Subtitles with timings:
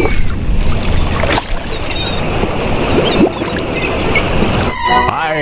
[0.00, 0.39] you.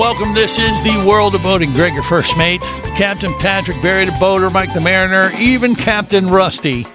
[0.00, 0.32] Welcome.
[0.32, 1.74] This is the world of boating.
[1.74, 2.62] Greg, your first mate,
[2.96, 6.86] Captain Patrick, Barry the boater, Mike the mariner, even Captain Rusty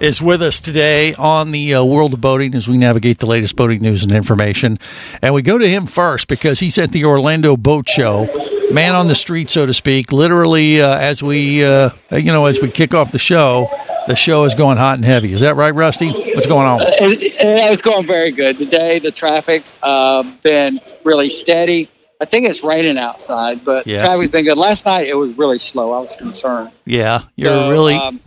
[0.00, 3.56] is with us today on the uh, world of boating as we navigate the latest
[3.56, 4.78] boating news and information.
[5.22, 8.28] And we go to him first because he's at the Orlando Boat Show,
[8.70, 10.12] man on the street, so to speak.
[10.12, 13.68] Literally, uh, as we uh, you know, as we kick off the show,
[14.06, 15.32] the show is going hot and heavy.
[15.32, 16.12] Is that right, Rusty?
[16.12, 16.80] What's going on?
[16.80, 19.00] It, it, it's going very good today.
[19.00, 21.90] The traffic's uh, been really steady.
[22.20, 24.04] I think it's raining outside, but Yeah.
[24.04, 24.56] traffic's been good.
[24.56, 25.92] Last night it was really slow.
[25.92, 26.70] I was concerned.
[26.84, 28.20] Yeah, you're So, really, Um,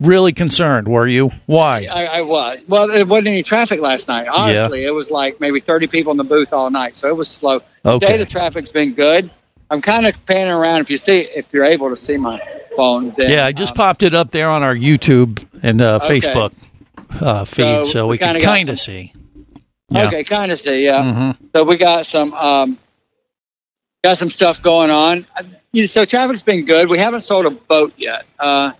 [0.00, 1.30] really concerned, were you?
[1.46, 1.86] Why?
[1.90, 2.60] I, I was.
[2.68, 4.28] Well, it wasn't any traffic last night.
[4.28, 7.28] Honestly, it was like maybe 30 people in the booth all night, so it was
[7.28, 7.60] slow.
[7.84, 8.06] Okay.
[8.06, 9.30] Today the traffic's been good.
[9.70, 10.80] I'm kind of panning around.
[10.82, 12.40] If you see, if you're able to see my
[12.76, 16.00] phone, then, Yeah, I just um, popped it up there on our YouTube and uh,
[16.02, 16.20] Okay.
[16.20, 16.52] Facebook
[17.20, 19.12] uh, feed, so, So we we can got some- see.
[19.90, 20.06] Yeah.
[20.06, 20.84] Okay, kind of see.
[20.84, 21.02] Yeah.
[21.02, 21.36] Mhm.
[21.54, 22.78] So we got some um,
[24.04, 25.26] got some stuff going on.
[25.72, 26.88] You know, so traffic's been good.
[26.88, 28.72] We haven't sold a boat yet, uh,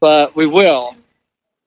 [0.00, 0.94] but we will.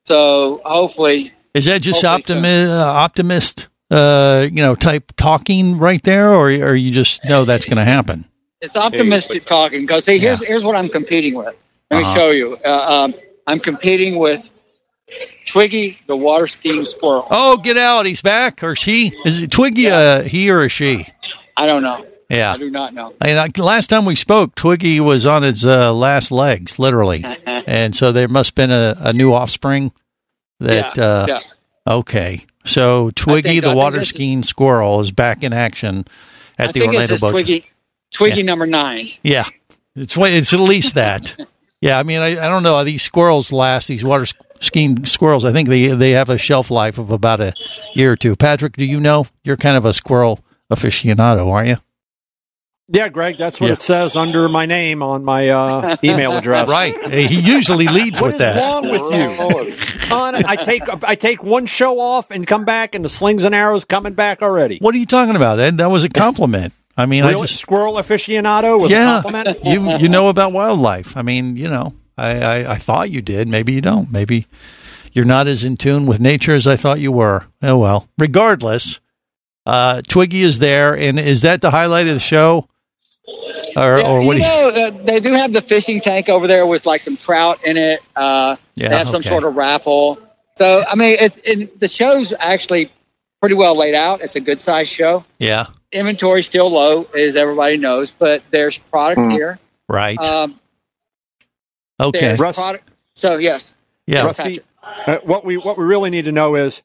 [0.04, 6.32] So hopefully, Is that just optimi- uh, optimist, uh, you know, type talking right there,
[6.34, 8.26] or, or you just know that's going to happen?
[8.62, 9.82] it's optimistic talking.
[9.82, 11.56] Because see, here's here's what I'm competing with.
[11.90, 12.14] Let me Uh-huh.
[12.16, 12.58] show you.
[12.64, 13.14] Uh, um,
[13.48, 14.50] I'm competing with
[15.48, 17.28] Twiggy, the water skiing squirrel.
[17.30, 18.06] Oh, get out!
[18.06, 19.12] He's back, or she?
[19.26, 19.88] Is it Twiggy?
[19.88, 21.08] A he or a she?
[21.58, 22.06] I don't know.
[22.30, 22.54] Yeah.
[22.54, 23.14] I do not know.
[23.20, 27.94] And I, last time we spoke, Twiggy was on its uh, last legs, literally, and
[27.94, 29.92] so there must have been a, a new offspring.
[30.62, 31.42] That yeah, uh, yeah.
[31.96, 33.70] okay, so Twiggy, so.
[33.72, 36.06] The water is- skiing squirrel, is back in action
[36.58, 37.32] at I the think Orlando Boat.
[37.32, 37.66] Twiggy,
[38.14, 38.44] Twiggy Yeah.
[38.46, 39.12] number nine.
[39.24, 39.50] Yeah,
[39.96, 41.36] it's it's at least that.
[41.82, 42.82] yeah, I mean, I, I don't know.
[42.86, 43.88] These squirrels last.
[43.88, 44.28] These water
[44.62, 45.44] skiing squirrels.
[45.44, 47.54] I think they they have a shelf life of about a
[47.94, 48.36] year or two.
[48.38, 49.28] Patrick, do you know?
[49.44, 50.40] You're kind of a squirrel
[50.72, 51.78] aficionado, aren't you?
[52.94, 53.74] Yeah, Greg, that's what Yeah.
[53.74, 56.68] it says under my name on my uh, email address.
[56.68, 57.14] Right.
[57.14, 58.58] He usually leads What with is that.
[58.58, 60.08] wrong with you?
[60.10, 63.56] Con, I take I take one show off and come back, and the slings and
[63.56, 64.78] arrows coming back already.
[64.80, 65.60] What are you talking about?
[65.60, 65.78] Ed?
[65.78, 66.74] That was a compliment.
[66.98, 69.22] I mean, I just Squirrel aficionado was a yeah.
[69.22, 69.60] compliment.
[69.64, 71.16] You you know about wildlife.
[71.16, 73.48] I mean, you know, I, I I thought you did.
[73.48, 74.12] Maybe you don't.
[74.12, 74.48] Maybe
[75.14, 77.46] you're not as in tune with nature as I thought you were.
[77.62, 78.08] Oh well.
[78.18, 79.00] Regardless,
[79.66, 82.68] uh, Twiggy is there, and is that the highlight of the show?
[83.78, 84.38] Or Yeah, or what?
[84.38, 87.02] you do you, know, uh, they do have the fishing tank over there with like
[87.02, 88.02] some trout in it.
[88.16, 89.30] Uh, Yeah, they have some okay.
[89.30, 90.20] sort of raffle.
[90.56, 92.92] So I mean, it's it, the show's actually
[93.40, 94.22] pretty well laid out.
[94.22, 95.24] It's a good sized show.
[95.40, 95.68] yeah.
[95.94, 99.60] Inventory still low, as everybody knows, but there's product here.
[99.90, 100.18] Right.
[100.20, 100.58] Um,
[102.08, 102.20] okay.
[102.20, 102.90] there's Russ- product.
[103.14, 103.76] So yes,
[104.08, 104.26] Yeah.
[104.26, 106.82] Rusty, uh, what we what we really need to know is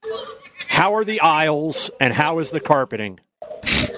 [0.69, 3.21] how are the aisles and how is the carpeting?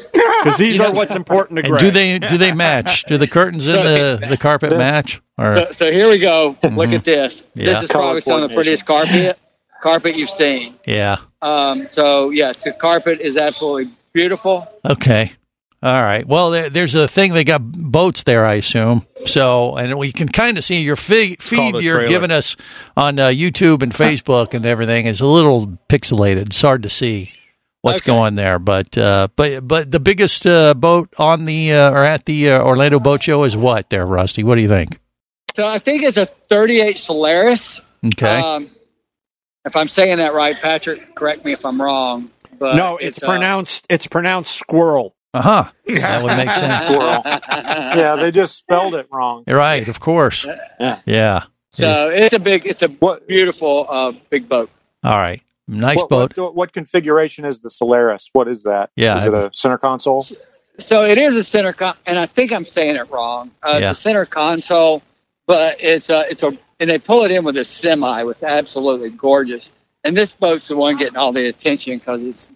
[0.45, 1.81] Because these are what's important to And Greg.
[1.81, 3.03] do they do they match?
[3.05, 5.21] Do the curtains in the the carpet match?
[5.37, 6.57] Or So, so here we go.
[6.63, 7.43] Look at this.
[7.55, 7.67] Yeah.
[7.67, 9.37] This is probably some of the prettiest carpet
[9.83, 10.77] carpet you've seen.
[10.87, 11.17] yeah.
[11.43, 14.69] Um, so yes, the carpet is absolutely beautiful.
[14.85, 15.33] Okay.
[15.81, 16.27] All right.
[16.27, 17.35] Well, there, there's a thing.
[17.35, 19.07] They got boats there, I assume.
[19.27, 22.09] So, and we can kind of see your fi- feed you're trailer.
[22.09, 22.57] giving us
[22.97, 26.47] on uh, YouTube and Facebook and everything is a little pixelated.
[26.47, 27.33] It's hard to see
[27.83, 28.07] what's Okay.
[28.07, 28.59] going there.
[28.59, 32.63] But, uh, but, but the biggest uh, boat on the uh, or at the uh,
[32.65, 34.43] Orlando Boat Show is what there, Rusty?
[34.43, 34.99] What do you think?
[35.55, 37.81] So I think it's a 38 Solaris.
[38.05, 38.41] Okay.
[38.41, 38.69] Um,
[39.65, 42.31] if I'm saying that right, Patrick, correct me if I'm wrong.
[42.59, 45.15] But no, it's, uh, pronounced it's pronounced squirrel.
[45.35, 45.65] Uh huh.
[45.87, 46.91] That would make sense.
[46.91, 49.45] yeah, they just spelled it wrong.
[49.47, 49.87] Right.
[49.89, 50.47] Of course.
[50.81, 51.01] Yeah.
[51.07, 51.43] Yeah.
[51.71, 54.71] So it's a big, it's a beautiful, uh, big boat.
[55.05, 55.43] All right.
[55.69, 56.39] Nice what, boat.
[56.39, 58.31] What, what configuration is the Solaris?
[58.33, 58.91] What is that?
[58.97, 60.25] Yeah, Is it a center console?
[60.79, 63.51] So it is a center, con- and I think I'm saying it wrong.
[63.63, 63.91] Uh, Yeah.
[63.91, 65.03] It's a center console,
[65.47, 69.11] but it's a, it's a, and they pull it in with a semi, with absolutely
[69.11, 69.71] gorgeous.
[70.05, 72.49] And this boat's the one getting all the attention because it's,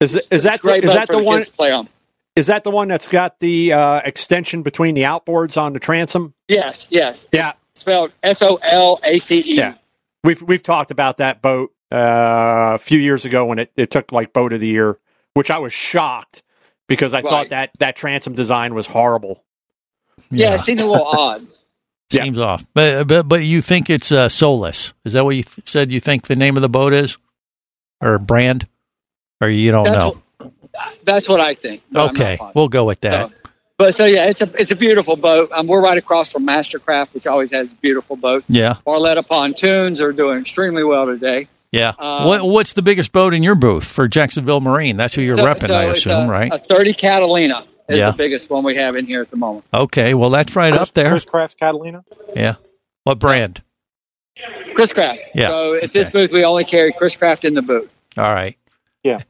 [0.00, 1.42] Is is that a great the, is boat that for the the one?
[1.44, 1.88] play on.
[2.36, 6.34] Is that the one that's got the uh, extension between the outboards on the transom?
[6.48, 7.26] Yes, yes.
[7.32, 7.52] Yeah.
[7.74, 9.56] Spelled S O L A C E.
[9.56, 9.74] Yeah.
[10.22, 14.12] We've we've talked about that boat uh, a few years ago when it, it took
[14.12, 14.98] like boat of the year,
[15.34, 16.42] which I was shocked
[16.88, 19.42] because I thought that that transom design was horrible.
[20.30, 21.46] Yeah, it seemed a little odd.
[22.10, 22.22] Yeah.
[22.24, 22.64] Seems off.
[22.74, 24.92] But, but but you think it's uh, Solus?
[25.04, 25.90] Is that what you th- said?
[25.90, 27.18] You think the name of the boat is,
[28.00, 28.68] or brand,
[29.40, 30.22] or you don't That's know?
[30.76, 31.82] What, that's what I think.
[31.90, 33.30] but I'm not Okay, we'll go with that.
[33.30, 33.34] So,
[33.78, 35.50] but so yeah, it's a it's a beautiful boat.
[35.52, 38.46] Um, we're right across from Mastercraft, which always has beautiful boats.
[38.48, 41.48] Yeah, Barletta pontoons are doing extremely well today.
[41.72, 41.92] yeah.
[41.98, 44.96] Um, what what's the biggest boat in your booth for Jacksonville Marine?
[44.96, 46.52] That's who you're So- repping, so I it's assume, a, right?
[46.52, 48.10] A 30 Catalina is Yeah.
[48.12, 49.64] the biggest one we have in here at the moment.
[49.74, 51.10] okay, well that's right Chris, up there.
[51.10, 52.02] Chris Craft Catalina.
[52.34, 52.54] Yeah.
[53.04, 53.62] What brand?
[54.74, 55.20] Chris Craft.
[55.34, 56.12] Yeah, So at this okay.
[56.20, 57.98] booth, we only carry Chris Craft in the booth.
[58.18, 58.56] All right.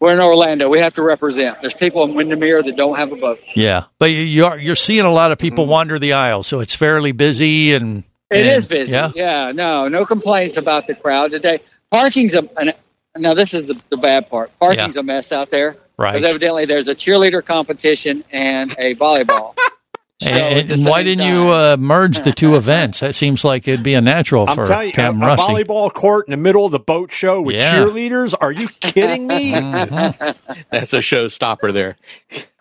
[0.01, 0.69] We're in Orlando.
[0.69, 1.61] We have to represent.
[1.61, 3.41] There's people in Windermere that don't have a boat.
[3.55, 5.69] Yeah, but you- you're you're seeing a lot of people mhm.
[5.71, 8.93] wander the aisle, so it's fairly busy and It and- is busy.
[8.93, 9.11] Yeah.
[9.15, 9.53] Yeah.
[9.55, 11.61] No, no complaints about the crowd today.
[11.91, 12.49] Parking's a.
[12.57, 12.73] An,
[13.19, 14.51] now this is the, the bad part.
[14.59, 15.77] Parking's a mess out there.
[15.99, 16.13] Right.
[16.13, 19.57] Because evidently there's a cheerleader competition and a volleyball.
[20.23, 23.01] So And, and why didn't you uh, merge the two events?
[23.01, 25.43] That seems like it'd be a natural I'm for telling you, a, Cam a Rusty.
[25.53, 27.75] volleyball court in the middle of the boat show with Yeah.
[27.75, 28.35] cheerleaders?
[28.41, 29.51] Are you kidding me?
[30.71, 31.97] That's a showstopper there.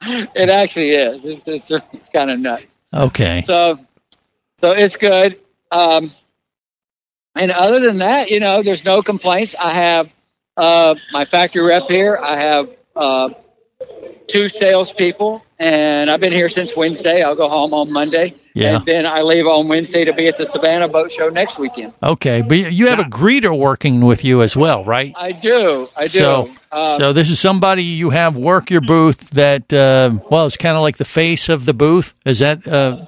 [0.02, 1.22] It actually is.
[1.24, 2.78] It's, it's, it's kind of nuts.
[2.94, 3.42] Okay.
[3.44, 3.80] So,
[4.58, 5.40] so it's good.
[5.72, 6.12] Um,
[7.36, 9.56] and other than that, you know, there's no complaints.
[9.58, 10.12] I have
[10.58, 12.18] uh, my factory rep here.
[12.22, 13.30] I have uh,
[14.28, 17.22] two salespeople, and I've been here since Wednesday.
[17.22, 18.78] I'll go home on Monday, Yeah.
[18.78, 21.94] and then I leave on Wednesday to be at the Savannah Boat Show next weekend.
[22.02, 25.14] Okay, but you have a greeter working with you as well, right?
[25.16, 25.88] I do.
[25.96, 26.20] I do.
[26.20, 30.58] So, uh, so this is somebody you have work your booth that, uh, well, it's
[30.58, 32.14] kind of like the face of the booth.
[32.26, 33.06] Is that uh,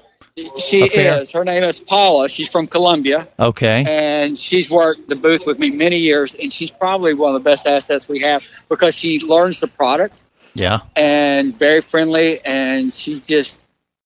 [0.59, 1.31] she is.
[1.31, 2.29] Her name is Paula.
[2.29, 3.27] She's from Colombia.
[3.39, 3.83] okay?
[3.87, 7.49] and she's worked the booth with me many years, and she's probably one of the
[7.49, 10.13] best assets we have because she learns the product
[10.57, 10.79] Yeah.
[10.95, 13.59] and very friendly, and she's just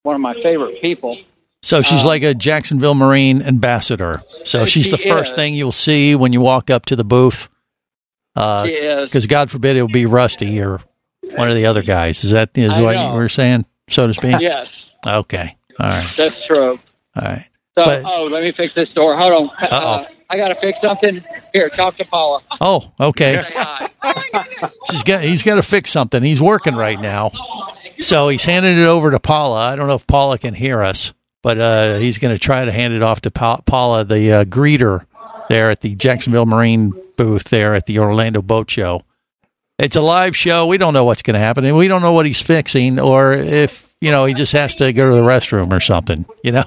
[0.04, 1.16] one of my favorite people.
[1.64, 4.24] So she's Um, like a Jacksonville Marine ambassador.
[4.28, 5.36] So she's She the first is.
[5.36, 7.48] thing you'll see when you walk up to the booth.
[8.38, 9.10] she is.
[9.12, 10.80] Because God forbid it'll be Rusty or
[11.36, 12.24] one of the other guys.
[12.24, 13.10] Is that is I what know.
[13.10, 14.40] you were saying, so to speak?
[14.40, 15.56] Yes, Okay.
[15.80, 16.14] All right.
[16.18, 16.80] that's true.
[17.16, 17.46] All right.
[17.76, 19.16] So, But- oh, let me fix this door.
[19.16, 19.50] Hold on.
[19.58, 19.78] Uh-oh.
[19.78, 21.20] Uh, I got to fix something.
[21.54, 22.40] Here, talk to Paula.
[22.62, 23.44] Oh, okay.
[23.44, 23.90] Say hi.
[24.90, 26.24] She's got he's got to fix something.
[26.24, 27.32] He's working right now,
[28.00, 29.68] so he's handing it over to Paula.
[29.68, 31.12] I don't know if Paula can hear us,
[31.44, 34.44] but uh, he's going to try to hand it off to pa- Paula, the uh,
[34.46, 35.06] greeter
[35.50, 39.04] there at the Jacksonville Marine booth there at the Orlando Boat Show.
[39.78, 40.68] It's a live show.
[40.68, 43.34] We don't know what's going to happen, and we don't know what he's fixing, or
[43.34, 46.26] if you know he just has to go to the restroom or something.
[46.44, 46.64] You know,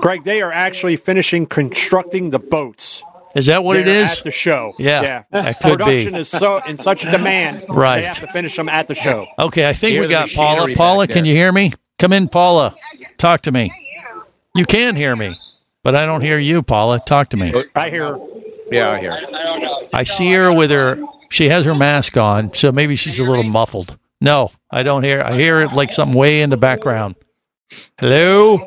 [0.00, 3.02] Greg, they are actually finishing constructing the boats.
[3.34, 4.18] is that what it They're is?
[4.18, 4.74] At the show.
[4.78, 5.22] Yeah, yeah.
[5.30, 5.84] that could be.
[5.84, 7.64] Production is so in such demand.
[7.68, 8.00] Right.
[8.00, 9.26] They have to finish them at the show.
[9.38, 10.74] Okay, I think Hear we got Paula.
[10.74, 11.72] Paula, can you hear me?
[11.98, 12.74] Come in, Paula.
[13.18, 13.72] Talk to me.
[14.54, 15.38] You can hear me,
[15.82, 17.00] but I don't hear you, Paula.
[17.00, 17.52] Talk to me.
[17.74, 18.18] I hear.
[18.70, 19.12] Yeah, I hear.
[19.12, 19.88] I don't know.
[19.92, 21.00] I see her with her.
[21.30, 23.96] She has her mask on, so maybe she's a little muffled.
[24.20, 25.22] No, I don't hear.
[25.22, 27.14] I hear it like something way in the background.
[27.98, 28.58] Hello,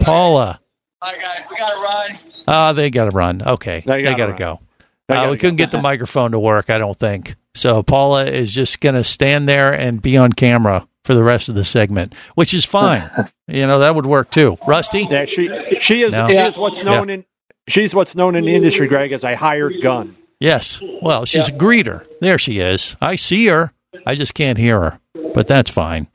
[0.00, 0.60] Paula.
[1.02, 1.44] Hi, guys.
[1.50, 2.18] We got to run.
[2.48, 3.42] Ah, they got to run.
[3.42, 4.60] Okay, They they gotta got to go.
[5.08, 6.70] They Uh, gotta we couldn't get the microphone to work.
[6.70, 7.82] I don't think so.
[7.82, 11.54] Paula is just going to stand there and be on camera for the rest of
[11.56, 13.10] the segment, which is fine.
[13.48, 14.56] you know that would work too.
[14.66, 15.06] Rusty.
[15.10, 15.48] Yeah, she
[15.80, 16.28] she is No.
[16.28, 17.14] she is what's known Yeah.
[17.16, 17.24] in
[17.68, 20.16] she's what's known in the industry, Greg, as a hired gun.
[20.40, 20.80] Yes.
[21.02, 21.54] Well, she's Yeah.
[21.54, 22.06] a greeter.
[22.20, 22.96] There she is.
[23.00, 23.72] I see her.
[24.06, 24.98] I just can't hear her,
[25.34, 26.06] but that's fine.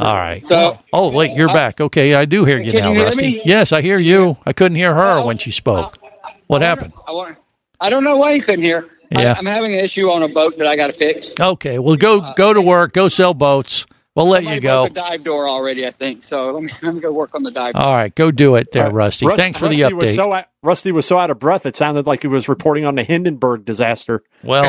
[0.00, 0.44] All right.
[0.44, 1.80] So- oh, wait, you're uh, back.
[1.80, 3.22] Okay, I do hear you now, you Rusty.
[3.22, 3.42] me?
[3.44, 4.36] Yes, I hear you.
[4.46, 5.98] I couldn't hear her when she spoke.
[6.46, 6.92] What happened?
[7.06, 7.34] I,
[7.80, 8.88] I don't know why you couldn't hear.
[9.10, 9.32] Yeah.
[9.34, 11.34] I, I'm having an issue on a boat that I got to fix.
[11.38, 12.92] Okay, well, go uh, go to work.
[12.92, 13.86] Go sell boats.
[14.14, 14.82] We'll let Somebody you go.
[14.82, 16.22] broke a dive door already, I think.
[16.22, 17.82] So let me, let me go work on the dive door.
[17.82, 19.26] All right, go do it there, Uh, Rusty.
[19.26, 20.16] Rus- Thanks for the Rusty Was update.
[20.16, 22.94] so out, Rusty was so out of breath, it sounded like he was reporting on
[22.94, 24.22] the Hindenburg disaster.
[24.44, 24.64] well,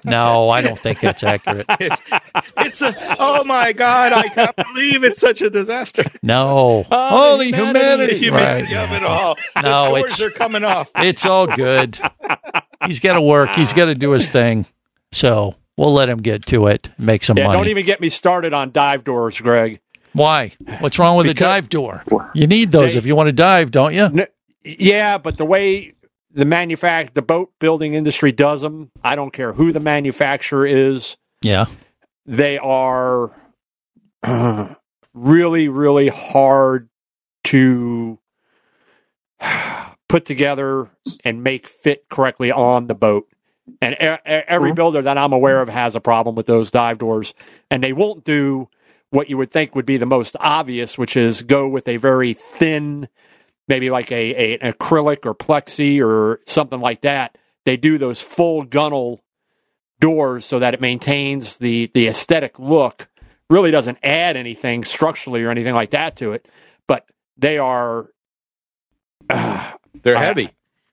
[0.04, 1.66] no, I don't think that's accurate.
[1.80, 2.00] It's,
[2.56, 4.12] it's a, oh my God!
[4.12, 6.04] I can't believe it's such a disaster.
[6.22, 6.84] No.
[6.90, 8.12] Oh, the the humanity.
[8.14, 8.84] The humanity Right.
[8.84, 9.36] of it all.
[9.62, 10.90] No, the doors it's- are coming off.
[10.96, 11.98] It's all good.
[12.86, 13.50] He's got to work.
[13.50, 14.66] He's got to do his thing.
[15.12, 17.58] So we'll let him get to it, make some Yeah, money.
[17.58, 19.80] don't even get me started on dive doors, Greg.
[20.12, 20.52] Why?
[20.80, 22.04] What's wrong with a dive door?
[22.34, 24.04] You need those They- if you want to dive, don't you?
[24.04, 24.26] N-
[24.64, 25.94] yeah, but the way
[26.34, 31.16] the manufact the boat building industry does them, I don't care who the manufacturer is.
[31.42, 31.66] Yeah.
[32.26, 33.30] They are
[35.14, 36.88] really, really hard
[37.44, 38.18] to
[40.08, 40.88] put together
[41.24, 43.26] and make fit correctly on the boat.
[43.80, 45.76] And every builder that I'm aware of mm-hmm.
[45.76, 47.34] has a problem with those dive doors,
[47.70, 48.68] and they won't do
[49.10, 52.32] what you would think would be the most obvious, which is go with a very
[52.34, 53.08] thin,
[53.68, 57.36] maybe like a, a an acrylic or plexi or something like that.
[57.64, 59.20] They do those full gunnel
[60.00, 63.08] doors so that it maintains the the aesthetic look.
[63.48, 66.48] Really doesn't add anything structurally or anything like that to it,
[66.86, 68.08] but they are
[70.02, 70.50] They're heavy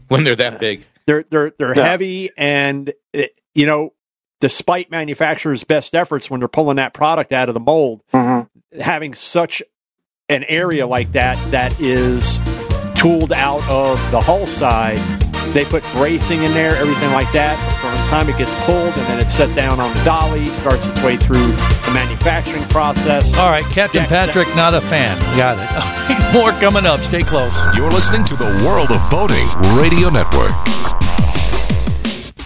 [0.07, 0.85] when they're that uh, big.
[1.09, 1.85] They're they're they're Yeah.
[1.87, 3.93] heavy and it, you know
[4.39, 8.79] despite manufacturers best efforts when they're pulling that product out of the mold Mm-hmm.
[8.79, 9.63] having such
[10.29, 12.37] an area like that that is
[12.95, 14.99] tooled out of the hull side
[15.53, 19.07] they put bracing in there everything like that from the time it gets pulled and
[19.07, 23.49] then it's set down on the dolly starts its way through the manufacturing process All
[23.49, 25.17] right, Captain Jack- Patrick, not a fan.
[25.37, 26.33] Got it.
[26.33, 26.99] More coming up.
[27.01, 27.51] Stay close.
[27.75, 29.47] You're listening to the World of Boating
[29.79, 30.51] Radio Network.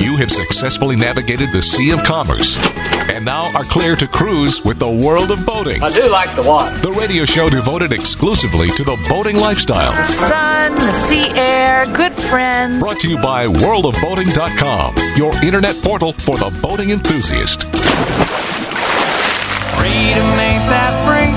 [0.00, 4.78] You have successfully navigated the Sea of Commerce and now are clear to cruise with
[4.78, 5.82] the world of boating.
[5.82, 6.76] I do like the water.
[6.78, 9.92] The radio show devoted exclusively to the boating lifestyle.
[10.06, 12.78] sun, the sea air, good friends.
[12.78, 17.62] Brought to you by worldofboating.com, your internet portal for the boating enthusiast.
[19.76, 21.32] Freedom ain't that free.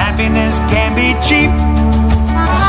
[0.00, 1.50] Happiness can be cheap.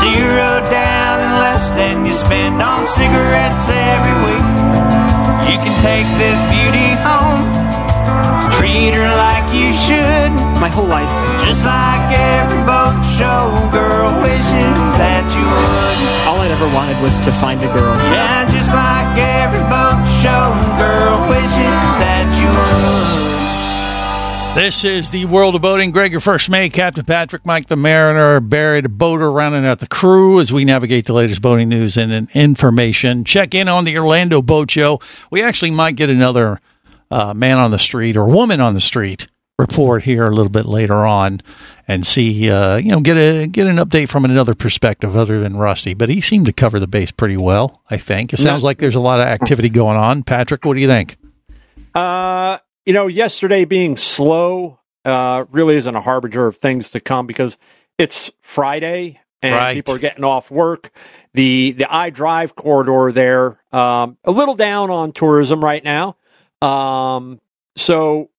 [0.00, 4.46] Zero down and less than you spend on cigarettes every week.
[5.50, 7.40] You can take this beauty home.
[8.56, 10.30] Treat her like you should.
[10.58, 11.12] My whole life.
[11.44, 15.98] Just like every boat show girl wishes that you would.
[16.26, 17.94] All I'd ever wanted was to find a girl.
[18.10, 20.44] Yeah, just like every boat show
[20.80, 22.48] girl wishes that you
[23.20, 23.25] would.
[24.56, 25.90] This is the world of boating.
[25.90, 29.86] Greg, your first mate, Captain Patrick, Mike the Mariner, Barry the boater, rounding out the
[29.86, 33.24] crew as we navigate the latest boating news and information.
[33.24, 34.98] Check in on the Orlando Boat Show.
[35.30, 36.62] We actually might get another
[37.10, 40.64] uh, man on the street or woman on the street report here a little bit
[40.64, 41.42] later on
[41.86, 45.58] and see, uh, you know, get a get an update from another perspective other than
[45.58, 45.92] Rusty.
[45.92, 47.82] But he seemed to cover the base pretty well.
[47.90, 50.22] I think it sounds like there's a lot of activity going on.
[50.22, 51.18] Patrick, what do you think?
[51.94, 52.56] Uh,
[52.86, 57.58] you know, yesterday being slow uh, really isn't a harbinger of things to come because
[57.98, 59.74] it's Friday and Right.
[59.74, 60.90] people are getting off work.
[61.34, 66.16] The the I Drive corridor there, um, a little down on tourism right now.
[66.62, 67.40] Um,
[67.76, 68.30] so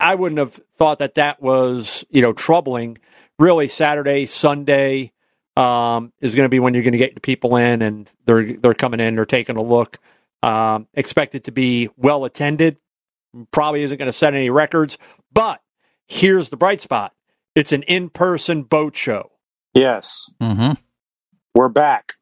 [0.00, 2.98] I- wouldn't have thought that that was you know troubling.
[3.38, 5.12] Really, Saturday, Sunday
[5.56, 8.54] um, is going to be when you're going to get the people in and they're
[8.56, 9.98] they're coming in, they're taking a look.
[10.42, 12.78] Um, expected to be well attended.
[13.50, 14.98] Probably isn't going to set any records,
[15.32, 15.60] but
[16.06, 17.12] here's the bright spot:
[17.54, 19.30] it's an in-person boat show.
[19.74, 20.72] Yes, Mm-hmm.
[21.54, 22.14] we're back.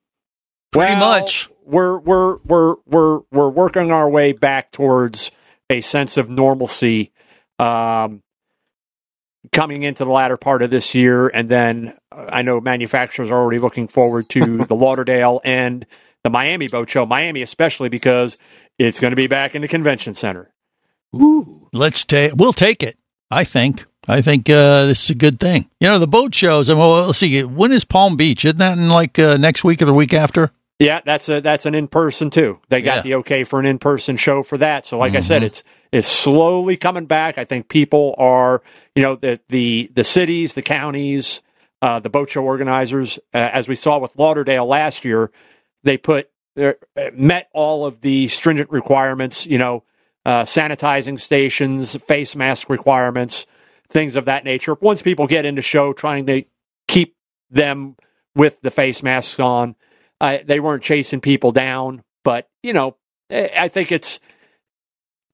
[0.73, 1.49] Pretty Well, much.
[1.65, 5.31] We're we're we're we're we're working our way back towards
[5.71, 7.13] a sense of normalcy.
[7.59, 8.23] Um,
[9.53, 13.39] coming into the latter part of this year, and then uh, I know manufacturers are
[13.39, 15.87] already looking forward to the Lauderdale and
[16.25, 17.07] the Miami Boat Show.
[17.07, 18.37] Miami, especially because
[18.79, 20.53] it's going to be back in the convention center.
[21.15, 22.33] Ooh, let's take.
[22.37, 22.97] We'll take it.
[23.31, 23.85] I think.
[24.09, 25.69] I think uh, this is a good thing.
[25.81, 26.71] You know, the boat shows.
[26.71, 27.43] I mean, well, let's see.
[27.43, 28.45] When is Palm Beach?
[28.45, 30.53] Isn't that in like uh, next week or the week after?
[30.79, 32.61] Yeah, that's a that's an in person too.
[32.69, 33.03] They got Yeah.
[33.03, 34.87] the okay for an in person show for that.
[34.87, 35.47] So, like I said, Mhm.
[35.47, 37.39] it's it's slowly coming back.
[37.39, 38.63] I think people are,
[38.95, 41.41] you know, the the the cities, the counties,
[41.83, 45.31] uh, the boat show organizers, uh, as we saw with Lauderdale last year,
[45.83, 46.29] they put
[46.61, 46.73] uh,
[47.15, 49.47] met all of the stringent requirements.
[49.47, 49.83] You know,
[50.27, 53.47] uh, sanitizing stations, face mask requirements,
[53.89, 54.75] things of that nature.
[54.81, 56.43] Once people get into show, trying to
[56.89, 57.15] keep
[57.49, 57.95] them
[58.35, 59.77] with the face masks on.
[60.21, 62.97] Uh, they weren't chasing people down, but you know,
[63.31, 64.19] eh, I think it's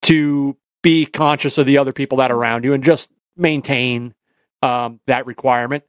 [0.03, 4.15] to be conscious of the other people that are around you and just maintain
[4.61, 5.85] um, that requirement.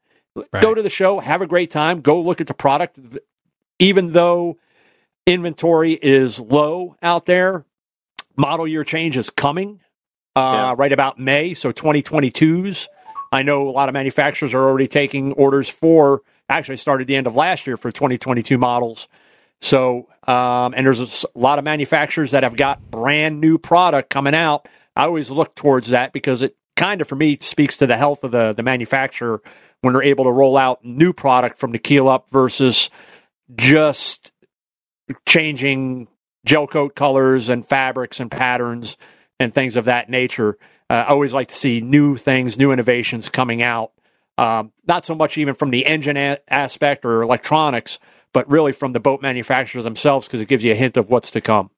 [0.62, 2.98] Go to the show, have a great time, go look at the product.
[3.80, 4.58] Even though
[5.28, 7.66] inventory is low out there,
[8.36, 9.80] model year change is coming
[10.36, 12.88] uh, right about May, so 2022s.
[13.32, 17.28] I know a lot of manufacturers are already taking orders for, actually started the end
[17.28, 19.08] of last year for 2022 models.
[19.62, 24.36] So, um, and there's a lot of manufacturers that have got brand new product coming
[24.36, 24.68] out.
[24.96, 28.24] I always look towards that because it kind of, for me, speaks to the health
[28.24, 29.42] of the, the manufacturer
[29.82, 32.90] when they're able to roll out new product from the keel up versus
[33.56, 34.32] just
[35.26, 36.08] changing
[36.46, 38.98] gel coat colors and fabrics and patterns
[39.40, 40.58] and things of that nature.
[40.90, 43.92] Uh, I always like to see new things, new innovations coming out.
[44.38, 48.00] Um, not so much even from the engine a- aspect or electronics,
[48.34, 51.32] but really from the boat manufacturers themselves because it gives you a hint of what's
[51.32, 51.70] to come.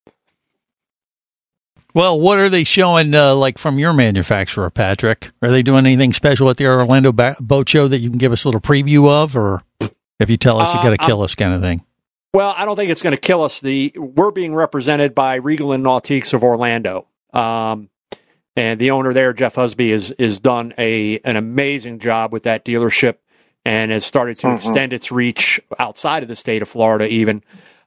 [1.93, 5.31] Well, what are they showing, uh, like from your manufacturer, Patrick?
[5.41, 8.33] Are they doing anything special at the Orlando ba- Boat Show that you can give
[8.33, 9.63] us a little preview of, or
[10.19, 11.85] if you tell us you Uh, got to kill us, kind of thing?
[12.35, 13.61] Well, I don't think it's going to kill us.
[13.61, 17.87] The we're being represented by Regal and Nautiques of Orlando, um,
[18.57, 22.65] and the owner there, Jeff Husby, is is done a an amazing job with that
[22.65, 23.19] dealership,
[23.63, 24.55] and has started to Mhm.
[24.57, 27.07] extend its reach outside of the state of Florida.
[27.07, 27.41] Even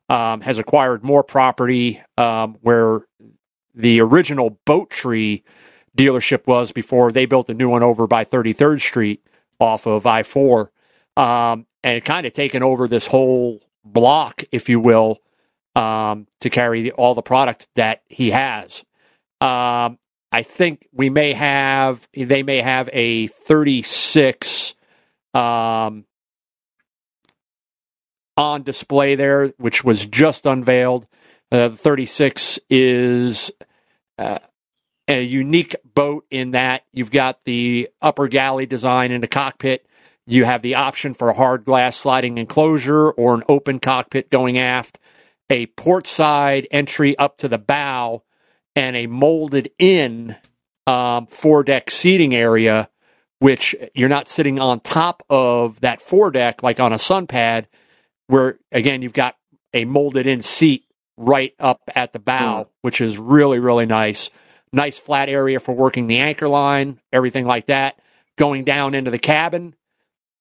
[0.08, 3.00] um, has acquired more property um, where
[3.74, 5.44] the original Boat Tree
[5.94, 9.20] dealership was before they built a new one over by 33rd Street
[9.61, 10.72] off of I 4.
[11.18, 13.61] Um, and kind of taken over this whole
[13.92, 15.18] block, if you will,
[15.74, 18.85] um, to carry the, all the product that he has.
[19.40, 19.98] Um,
[20.31, 24.74] I think we may have, they may have a 36
[25.35, 26.05] um,
[28.37, 31.07] on display there, which was just unveiled.
[31.51, 33.51] Uh, the 36 is
[34.18, 34.38] uh,
[35.09, 39.87] a unique boat in that you've got the upper galley design in the cockpit.
[40.30, 44.58] You have the option for a hard glass sliding enclosure or an open cockpit going
[44.58, 44.98] aft,
[45.48, 48.24] a port side entry up to the bow,
[48.76, 50.36] and a molded in
[50.86, 52.90] um, foredeck seating area,
[53.38, 57.66] which you're not sitting on top of that foredeck like on a sun pad,
[58.26, 59.34] where again you've got
[59.72, 60.84] a molded in seat
[61.16, 64.28] right up at the bow, which is really, really nice.
[64.74, 67.98] Nice flat area for working the anchor line, everything like that.
[68.36, 69.74] Going down into the cabin,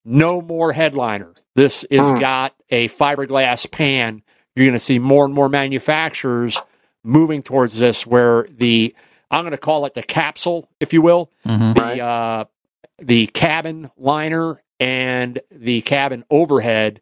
[0.08, 1.34] no more headliner.
[1.56, 2.15] This is Hmm.
[2.17, 4.24] got a fiberglass pan.
[4.56, 6.58] You're going to see more and more manufacturers
[7.04, 8.96] moving towards this, where the
[9.30, 11.76] I'm going to call it the capsule, if you will, Mhm.
[11.76, 12.46] the uh,
[13.00, 17.02] the cabin liner and the cabin overhead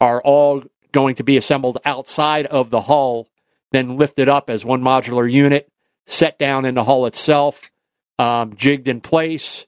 [0.00, 3.26] are all going to be assembled outside of the hull,
[3.72, 5.68] then lifted up as one modular unit,
[6.06, 7.60] set down in the hull itself,
[8.18, 9.66] um, jigged in place,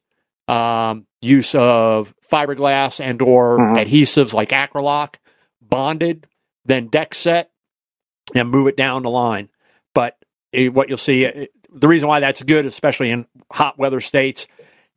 [0.49, 3.85] um, use of fiberglass and or Mhm.
[3.85, 5.17] adhesives like Acralock,
[5.61, 6.27] bonded,
[6.65, 7.51] then deck set,
[8.35, 9.49] and move it down the line.
[9.95, 10.17] But
[10.53, 14.47] eh, what you'll see, eh, the reason why that's good, especially in hot weather states,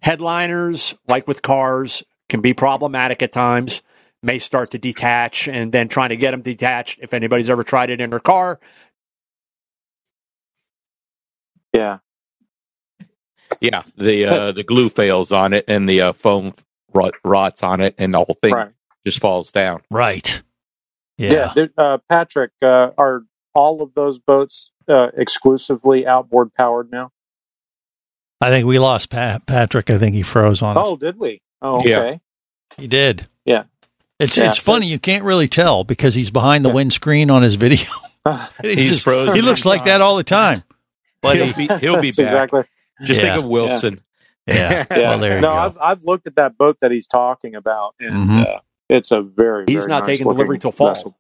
[0.01, 3.81] headliners, like with cars, can be problematic at times.
[4.21, 6.99] May start to detach, and then trying to get them detached.
[7.01, 8.59] If anybody's ever tried it in their car,
[11.73, 11.97] Yeah.
[13.59, 16.53] Yeah, the uh, the glue fails on it, and the uh, foam
[16.93, 18.71] rot, rots on it, and the whole thing Right.
[19.05, 19.81] just falls down.
[19.89, 20.41] Right.
[21.17, 21.51] Yeah.
[21.55, 23.23] there- uh, Patrick, uh, our
[23.55, 27.11] all of those boats uh, exclusively outboard powered now?
[28.41, 29.89] I think we lost Pat, Patrick.
[29.89, 30.83] I think he froze on us.
[30.85, 31.41] Oh, did we?
[31.61, 31.99] Oh, Yeah.
[31.99, 32.19] okay.
[32.77, 33.27] He did.
[33.45, 33.63] Yeah.
[34.19, 34.47] It's Yeah.
[34.47, 34.87] it's funny.
[34.87, 37.85] You can't really tell because he's behind the windscreen on his video.
[38.61, 40.63] He's He's just- frozen He looks like that all the time.
[41.21, 42.19] But he'll be he'll be back.
[42.19, 42.63] exactly.
[43.03, 43.33] Just Yeah.
[43.35, 44.01] think of Wilson.
[44.47, 44.85] Yeah.
[44.91, 44.97] Yeah.
[45.09, 45.53] Well, there you no, go.
[45.53, 48.47] I've I've looked at that boat that he's talking about, and Mhm.
[48.55, 49.65] uh, it's a very.
[49.67, 50.89] He's very not nice taking delivery till fall.
[50.89, 51.17] vessel.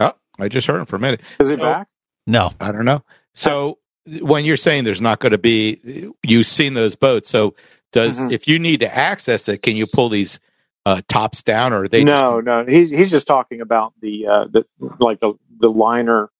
[0.00, 1.20] Oh, I just heard him for a minute.
[1.40, 1.88] Is he So- back?
[2.26, 2.50] no.
[2.60, 3.02] I don't know.
[3.34, 3.78] So
[4.20, 7.28] when you're saying there's not going to be, you've seen those boats.
[7.28, 7.54] So
[7.92, 8.32] does Mhm.
[8.32, 10.40] if you need to access it, can you pull these
[10.86, 12.02] uh, tops down, or are they?
[12.04, 12.64] no, no.
[12.66, 14.64] He's he's just talking about the uh, the
[15.00, 16.30] like the the liner.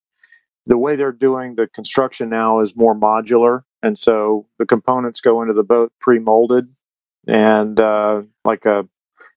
[0.65, 5.41] The way they're doing the construction now is more modular, and so the components go
[5.41, 6.67] into the boat pre-molded,
[7.27, 8.87] and uh, like a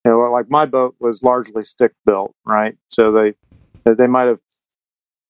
[0.05, 2.77] you know like my boat was largely stick built, right?
[2.89, 3.35] So they
[3.85, 4.41] they might have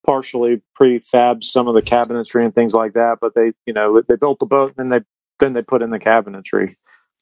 [0.07, 4.17] partially prefabbed some of the cabinetry and things like that, but they you know they
[4.17, 5.05] built the boat and then they
[5.41, 6.75] then they put in the cabinetry.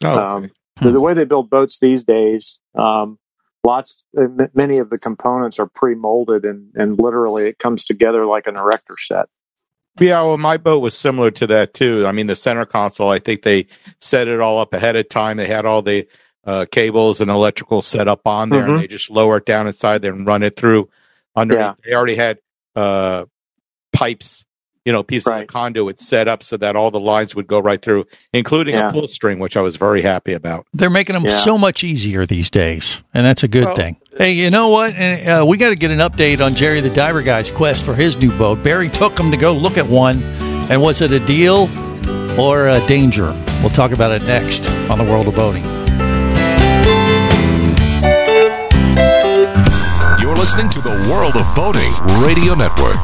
[0.02, 0.46] Oh, okay.
[0.46, 0.50] Um,
[0.80, 3.18] the, the way they build boats these days, um,
[3.64, 8.46] lots, uh, many of the components are pre-molded, and and literally it comes together like
[8.46, 9.28] an erector set.
[10.00, 12.06] Yeah, well, my boat was similar to that too.
[12.06, 13.66] I mean, the center console, I think they
[14.00, 15.36] set it all up ahead of time.
[15.36, 16.06] They had all the
[16.44, 18.70] uh, cables and electrical set up on there, Mhm.
[18.70, 20.88] and they just lower it down inside there and run it through
[21.36, 21.60] underneath.
[21.62, 21.74] Yeah.
[21.84, 22.38] They already had
[22.74, 23.26] uh,
[23.92, 24.46] pipes,
[24.84, 25.42] you know, pieces Right.
[25.42, 28.88] of conduit set up so that all the lines would go right through, including Yeah.
[28.88, 30.66] a pull string, which I was very happy about.
[30.72, 31.36] They're making them Yeah.
[31.36, 33.96] so much easier these days, and that's a good Well- thing.
[34.16, 34.94] Hey, you know what?
[34.98, 38.16] Uh, we got to get an update on Jerry the Diver Guy's quest for his
[38.20, 38.62] new boat.
[38.62, 40.22] Barry took him to go look at one,
[40.70, 41.68] and was it a deal
[42.38, 43.32] or a danger?
[43.60, 45.62] We'll talk about it next on the World of Boating.
[50.20, 51.92] You're listening to the World of Boating
[52.24, 52.96] Radio Network.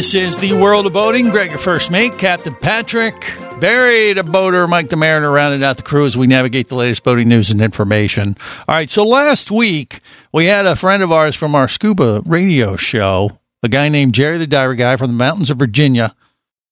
[0.00, 1.28] This is the World of Boating.
[1.28, 3.20] Greg, your first mate, Captain Patrick,
[3.60, 7.04] Barry, the boater, Mike the Mariner, rounding out the crew as we navigate the latest
[7.04, 8.34] boating news and information.
[8.66, 10.00] All right, so last week
[10.32, 14.38] we had a friend of ours from our scuba radio show, a guy named Jerry
[14.38, 16.16] the Diver Guy from the mountains of Virginia.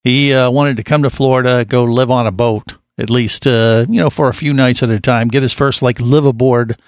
[0.02, 3.84] He uh, wanted to come to Florida, go live on a boat, at least, uh,
[3.90, 6.80] you know, for a few nights at a time, get his first like live aboard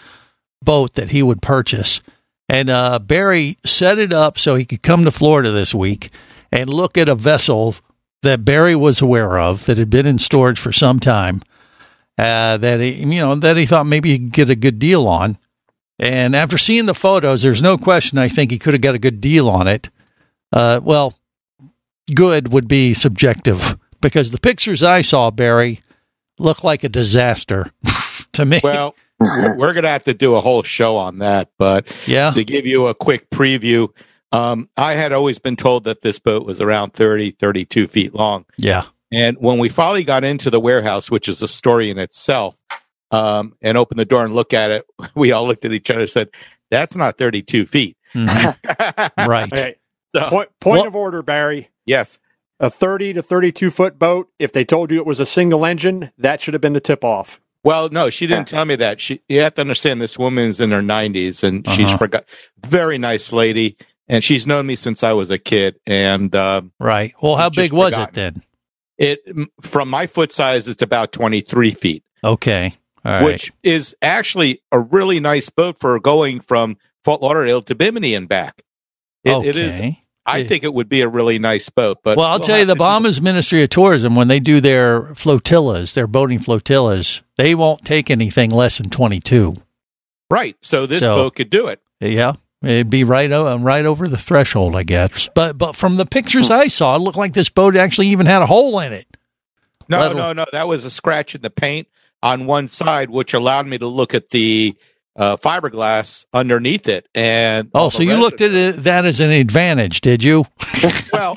[0.63, 2.01] boat that he would purchase.
[2.49, 6.11] And uh, Barry set it up so he could come to Florida this week
[6.53, 7.77] and look at a vessel
[8.23, 11.43] that Barry was aware of that had been in storage for some time.
[12.19, 15.07] Uh, that he, you know, that he thought maybe he could get a good deal
[15.09, 15.39] on.
[15.99, 18.19] And after seeing the photos, there's no question.
[18.19, 19.89] I think he could have got a good deal on it.
[20.53, 21.15] Uh, well,
[22.15, 25.81] good would be subjective because the pictures I saw, Barry,
[26.39, 27.71] look like a disaster
[28.33, 28.61] to me.
[28.63, 32.45] Well, we're going to have to do a whole show on that, but yeah, to
[32.45, 33.89] give you a quick preview,
[34.33, 38.45] um, I had always been told that this boat was around 30, 32 feet long.
[38.57, 42.57] yeah, And when we finally got into the warehouse, which is a story in itself,
[43.11, 46.01] um, and opened the door and looked at it, we all looked at each other
[46.01, 46.29] and said,
[46.71, 47.97] that's not 32 feet.
[48.15, 48.57] Mhm.
[49.29, 49.53] right.
[49.53, 49.77] Hey,
[50.15, 51.71] So, point point Well- of order, Barry.
[51.87, 52.19] yes.
[52.63, 56.13] A 30 to 32 foot boat, if they told you it was a single engine,
[56.19, 57.41] that should have been the tip off.
[57.65, 59.01] Well, no, she didn't tell me that.
[59.01, 61.97] She, you have to understand this woman's in her 90s and she's Uh-huh.
[61.99, 62.25] forgot.
[62.67, 63.77] Very nice lady.
[64.11, 65.79] And she's known me since I was a kid.
[65.87, 67.15] And um, Right.
[67.23, 68.09] Well, how big was forgotten.
[68.09, 68.43] it then?
[69.27, 72.05] it, from my foot size, it's about 23 feet.
[72.23, 72.75] Okay.
[73.05, 73.23] All right.
[73.25, 78.29] which is actually a really nice boat for going from Fort Lauderdale to Bimini and
[78.29, 78.63] back.
[79.25, 79.49] It, okay.
[79.49, 79.95] it is.
[80.27, 81.99] I think it would be a really nice boat.
[82.05, 85.15] But well, I'll we'll tell you, the Bahamas Ministry of Tourism, when they do their
[85.15, 89.57] flotillas, their boating flotillas, they won't take anything less than 22.
[90.31, 90.57] right.
[90.63, 91.81] So this So- boat could do it.
[92.01, 92.35] Yeah.
[92.63, 95.29] It'd be right, o- um, right over the threshold, I guess.
[95.35, 96.55] But but from the pictures hmm.
[96.55, 99.07] I saw, it looked like this boat actually even had a hole in it.
[99.89, 100.45] No, no, no.
[100.53, 101.89] That was a scratch in the paint
[102.23, 104.77] on one side, which allowed me to look at the
[105.21, 107.07] uh, fiberglass underneath it.
[107.15, 110.47] And Oh, so you looked at it, that as an advantage, did you?
[111.13, 111.35] Well,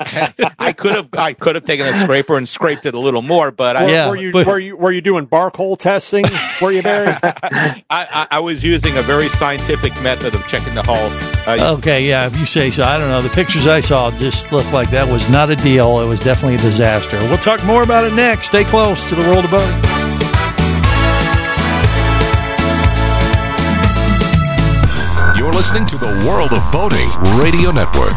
[0.58, 1.08] I could have.
[1.12, 4.08] I could have taken a scraper and scraped it a little more, but I, Yeah,
[4.08, 6.24] were you but- were you were you doing Barcol testing?
[6.62, 7.08] were you Barry?
[7.22, 11.08] I, I, I was using a very scientific method of checking the hull.
[11.46, 12.84] Uh, Okay, yeah, if you say so.
[12.84, 13.20] I don't know.
[13.20, 16.00] The pictures I saw just looked like that was not a deal.
[16.00, 17.18] It was definitely a disaster.
[17.28, 18.46] We'll talk more about it next.
[18.46, 20.03] Stay close to the world of boating.
[25.54, 28.12] Listening to the World of Boating Radio Network.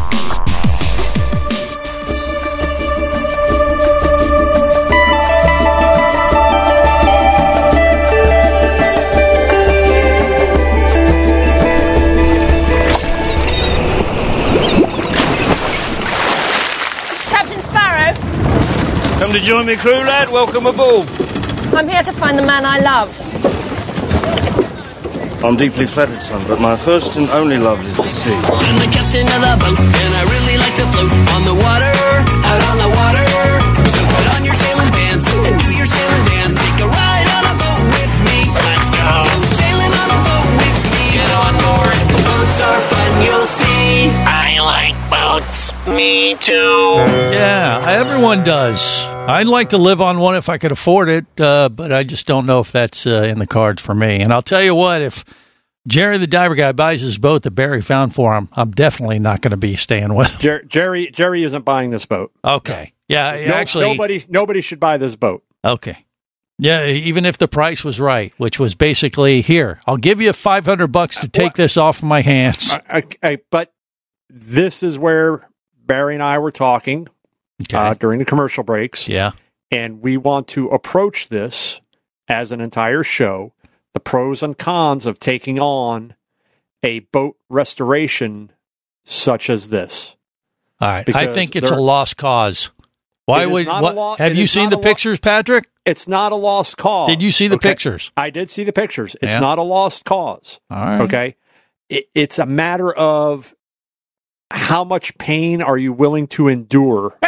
[17.30, 18.14] Captain Sparrow,
[19.20, 20.30] Come to join me, crew lad.
[20.30, 21.08] Welcome aboard.
[21.74, 23.57] I'm here to find the man I love.
[25.38, 28.34] I'm deeply flattered, son, but my first and only love is the sea.
[28.34, 31.94] I'm the captain of the boat, and I really like to float on the water,
[32.42, 33.26] out on the water.
[33.86, 36.58] So put on your sailing pants and do your sailing dance.
[36.58, 38.50] Take a ride on a boat with me.
[38.50, 39.08] Let's go.
[39.24, 41.02] Go sailing on a boat with me.
[41.16, 41.96] Get on board.
[42.28, 44.10] Boats are fun, you'll see.
[44.26, 45.72] I like boats.
[45.86, 46.98] Me too.
[47.32, 49.07] Yeah, everyone does.
[49.28, 52.26] I'd like to live on one if I could afford it, uh, but I just
[52.26, 54.20] don't know if that's uh, in the cards for me.
[54.20, 55.22] And I'll tell you what, if
[55.86, 59.42] Jerry the diver guy buys his boat that Barry found for him, I'm definitely not
[59.42, 60.40] going to be staying with him.
[60.40, 62.32] Jer- Jerry Jerry isn't buying this boat.
[62.42, 62.94] Okay.
[63.06, 65.44] Yeah, No- actually, nobody nobody should buy this boat.
[65.62, 66.06] Okay.
[66.58, 70.88] Yeah, even if the price was right, which was basically here, I'll give you 500
[70.88, 72.72] bucks to take this off my hands.
[72.72, 73.72] I, I, but
[74.28, 75.48] this is where
[75.86, 77.06] Barry and I were talking
[77.72, 79.08] uh, during the commercial breaks.
[79.08, 79.32] Yeah.
[79.70, 81.80] And we want to approach this
[82.28, 83.52] as an entire show
[83.94, 86.14] the pros and cons of taking on
[86.82, 88.52] a boat restoration
[89.04, 90.14] such as this.
[90.80, 91.14] All right.
[91.14, 92.70] I think it's a lost cause.
[93.24, 95.68] Why would what, lo- have you seen the lo- pictures, Patrick?
[95.84, 97.08] It's not a lost cause.
[97.08, 97.70] Did you see the okay?
[97.70, 98.10] pictures?
[98.16, 99.16] I did see the pictures.
[99.20, 99.40] It's Yeah.
[99.40, 100.60] not a lost cause.
[100.70, 101.00] All right.
[101.02, 101.36] Okay.
[101.88, 103.54] It, it's a matter of
[104.50, 107.18] how much pain are you willing to endure?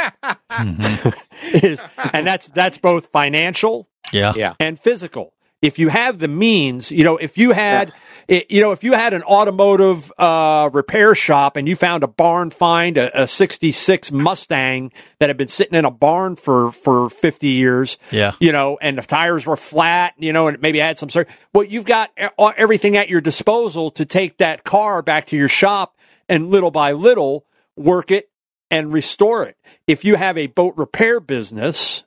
[1.52, 1.80] is
[2.12, 4.32] and that's that's both financial Yeah.
[4.36, 4.54] Yeah.
[4.60, 5.32] and physical.
[5.62, 7.92] If you have the means, you know, if you had,
[8.28, 12.06] it, you know, if you had an automotive uh, repair shop and you found a
[12.06, 17.10] barn find, a, a '66 Mustang that had been sitting in a barn for for
[17.10, 18.32] 50 years, Yeah.
[18.40, 21.28] you know, and the tires were flat, you know, and it maybe had some sort.
[21.52, 25.48] Well, you've got e- everything at your disposal to take that car back to your
[25.48, 25.94] shop
[26.26, 27.44] and little by little
[27.76, 28.30] work it
[28.70, 29.58] and restore it.
[29.86, 32.04] If you have a boat repair business,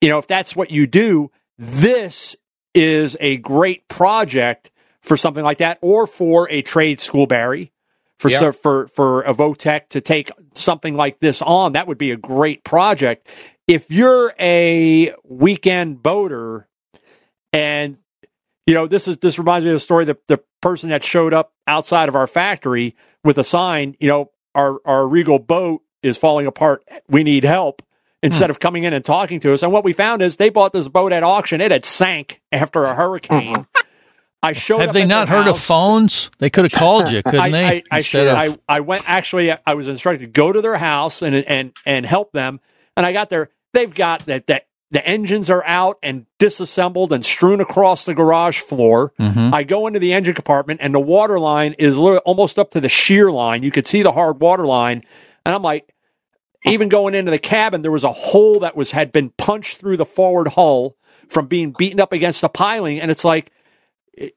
[0.00, 2.36] you know, if that's what you do, this
[2.74, 4.70] is a great project
[5.02, 7.72] for something like that, or for a trade school, Barry,
[8.18, 11.72] for so- for for a Votech to take something like this on.
[11.72, 13.26] That would be a great project.
[13.66, 16.68] If you're a weekend boater,
[17.52, 17.98] and
[18.66, 21.34] you know this is this reminds me of the story that the person that showed
[21.34, 26.18] up outside of our factory with a sign, you know, our our Regal boat is
[26.18, 26.84] falling apart.
[27.08, 27.82] We need help.
[28.24, 28.50] Instead Hmm.
[28.52, 30.86] of coming in and talking to us, and what we found is they bought this
[30.86, 31.60] boat at auction.
[31.60, 33.66] It had sank after a hurricane.
[34.44, 34.80] I showed.
[34.80, 36.30] Have they not heard of phones?
[36.38, 37.64] They could have called you, couldn't I, they?
[37.64, 39.52] I, I, Instead should, of I, I went actually.
[39.66, 42.60] I was instructed to go to their house and and and help them.
[42.96, 43.50] And I got there.
[43.72, 48.60] They've got that that the engines are out and disassembled and strewn across the garage
[48.60, 49.12] floor.
[49.18, 49.52] Mhm.
[49.52, 52.88] I go into the engine compartment and the water line is almost up to the
[52.88, 53.62] shear line.
[53.64, 55.02] You could see the hard water line,
[55.46, 55.91] and I'm like,
[56.64, 59.96] even going into the cabin, there was a hole that was had been punched through
[59.96, 60.96] the forward hull
[61.28, 63.50] from being beaten up against the piling, and it's like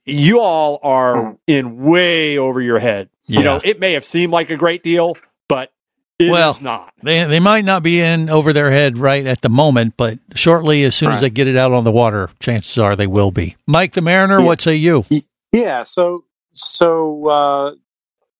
[0.05, 3.09] you all are in way over your head.
[3.25, 5.17] You know, it may have seemed like a great deal,
[5.49, 5.71] but
[6.19, 6.93] it is well, not.
[7.03, 10.83] They they might not be in over their head right at the moment, but shortly,
[10.83, 13.55] as soon as they get it out on the water, chances are they will be.
[13.67, 14.45] Mike the Mariner, Yeah.
[14.45, 15.05] what say you?
[15.51, 17.71] Yeah, so so uh,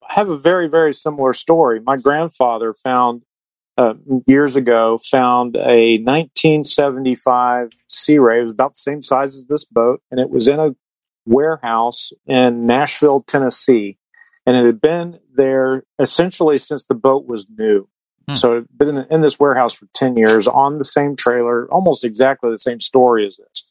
[0.08, 1.82] I have a very very similar story.
[1.82, 3.24] My grandfather found
[3.78, 3.94] uh,
[4.26, 8.40] years ago found a 1975 Sea Ray.
[8.40, 10.76] It was about the same size as this boat, and it was in a
[11.26, 13.98] warehouse in Nashville, Tennessee,
[14.46, 17.90] and it had been there essentially since the boat was new.
[18.34, 21.72] So it had been in, in this warehouse for 10 years on the same trailer,
[21.72, 23.66] almost exactly the same story as this.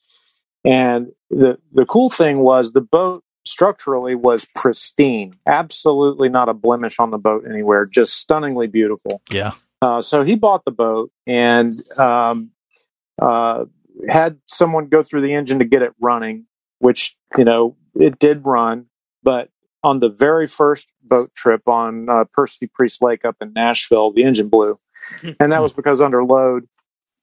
[0.64, 6.98] And the the cool thing was the boat structurally was pristine, absolutely not a blemish
[6.98, 9.20] on the boat anywhere, just stunningly beautiful.
[9.30, 9.52] Yeah.
[9.84, 12.50] Uh, so he bought the boat and um,
[13.20, 13.66] uh,
[14.08, 16.46] had someone go through the engine to get it running,
[16.78, 18.86] which you know it did run,
[19.22, 19.50] but
[19.82, 24.24] on the very first boat trip on uh, Percy Priest Lake up in Nashville, the
[24.24, 24.78] engine blew,
[25.38, 26.66] and that was because under load,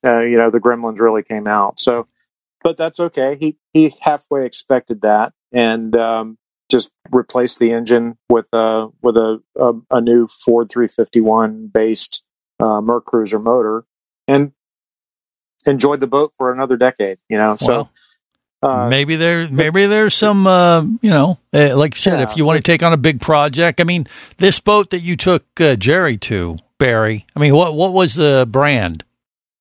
[0.06, 1.80] uh, you know, the gremlins really came out.
[1.80, 2.08] So,
[2.64, 3.38] but that's okay.
[3.40, 6.38] He he halfway expected that, and um,
[6.70, 12.24] just replaced the engine with a with a a, a new Ford 351 based
[12.62, 13.84] uh, Mercruiser motor,
[14.28, 14.52] and
[15.66, 17.18] enjoyed the boat for another decade.
[17.30, 17.74] You know, so.
[17.74, 17.92] Well,
[18.64, 22.30] Uh, maybe there, maybe there's some, uh, you know, uh, like you said, Yeah.
[22.30, 23.82] if you want to take on a big project.
[23.82, 24.06] I mean,
[24.38, 27.26] this boat that you took uh, Jerry to Barry.
[27.36, 29.04] I mean, what what was the brand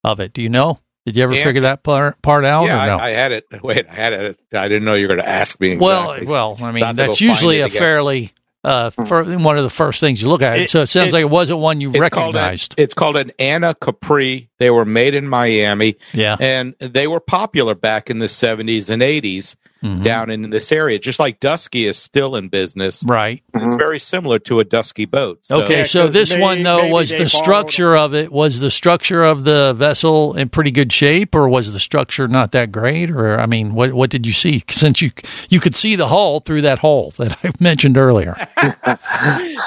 [0.04, 0.34] of it?
[0.34, 0.80] Do you know?
[1.06, 1.44] Did you ever Yeah.
[1.44, 2.96] figure that part part out yeah, or no?
[2.98, 3.44] I, I had it.
[3.62, 4.38] Wait, I had it.
[4.52, 5.78] I didn't know you were going to ask me.
[5.78, 6.32] well, exactly.
[6.34, 7.78] well, I mean, Not that's usually a again.
[7.78, 8.32] fairly
[8.62, 10.58] uh, fir- one of the first things you look at.
[10.58, 12.74] It- so it sounds like it wasn't one you It's called, a- recognized.
[12.76, 14.48] it's called an Anacapri.
[14.60, 15.96] They were made in Miami.
[16.12, 16.36] Yeah.
[16.38, 20.02] And they were popular back in the 70s and 80s Mm-hmm.
[20.02, 23.02] down in this area, just like Dusky is still in business.
[23.02, 23.42] Right.
[23.54, 25.38] It's very similar to a Dusky boat.
[25.46, 29.44] So, okay, so this one though was the structure of it was the structure of
[29.44, 33.10] the vessel in pretty good shape, or was the structure not that great?
[33.10, 34.62] Or I mean, what what did you see?
[34.68, 35.12] Since you
[35.48, 38.36] you could see the hull through that hole that I mentioned earlier.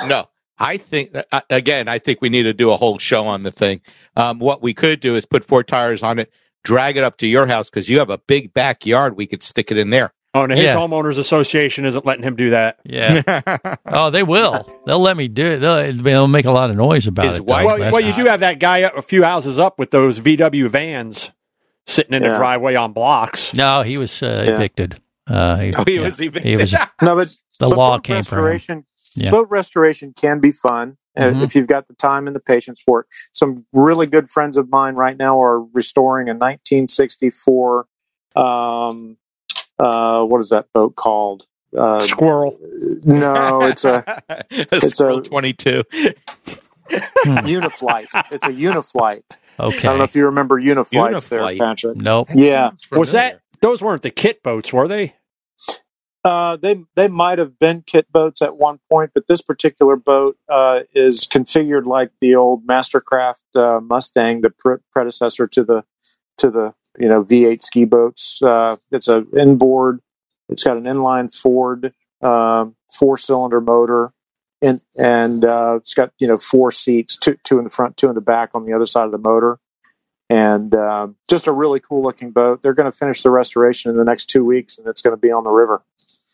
[0.06, 0.28] no,
[0.64, 3.52] I think uh, again, I think we need to do a whole show on the
[3.52, 3.82] thing.
[4.16, 6.32] Um, what we could do is put four tires on it,
[6.64, 9.18] drag it up to your house because you have a big backyard.
[9.18, 10.14] We could stick it in there.
[10.36, 10.76] Oh, and his Yeah.
[10.76, 12.80] homeowners association isn't letting him do that.
[12.84, 13.22] Yeah.
[13.86, 14.68] oh, they will.
[14.88, 15.60] They'll let me do it.
[15.60, 17.46] They'll, they'll make a lot of noise about His it.
[17.46, 20.70] wife- well, well, you do have that guy a few houses up with those VW
[20.70, 21.32] vans
[21.86, 23.54] sitting in the driveway on blocks.
[23.54, 24.54] no, he was uh, Yeah.
[24.56, 25.00] evicted.
[25.28, 26.02] Uh, he, Oh, he yeah.
[26.02, 26.46] was evicted.
[26.50, 26.74] He was.
[27.02, 27.28] No, but
[27.60, 28.84] The but law boat came for him.
[29.16, 29.26] Restoration.
[29.26, 29.32] Yeah.
[29.32, 31.44] Boat restoration can be fun uh, Mhm.
[31.44, 33.08] if you've got the time and the patience for it.
[33.34, 37.86] Some really good friends of mine right now are restoring a 1964.
[38.36, 39.18] Um,
[39.80, 41.46] uh, what is that boat called?
[41.78, 42.58] Uh, Squirrel.
[43.04, 44.04] no, it's a
[44.52, 45.84] it's a- a 22.
[47.26, 48.08] Uniflight.
[48.32, 49.24] It's a Uniflight.
[49.60, 49.78] Okay.
[49.78, 51.98] I don't know if you remember Uniflights there, Patrick.
[51.98, 52.30] Nope.
[52.34, 52.72] Yeah.
[52.92, 55.16] Was that those weren't the kit boats, were they?
[56.24, 60.38] Uh, they they might have been kit boats at one point, but this particular boat
[60.50, 65.84] uh, is configured like the old Mastercraft uh, Mustang, the pre- predecessor to the
[66.38, 68.42] to the you know V8 ski boats.
[68.42, 70.00] Uh, it's a inboard.
[70.48, 74.14] It's got an inline Ford um, four cylinder motor,
[74.62, 78.08] and and uh, it's got you know four seats, two two in the front, two
[78.08, 79.60] in the back on the other side of the motor.
[80.30, 82.62] And um, just a really cool looking boat.
[82.62, 85.20] They're going to finish the restoration in the next two weeks, and it's going to
[85.20, 85.84] be on the river.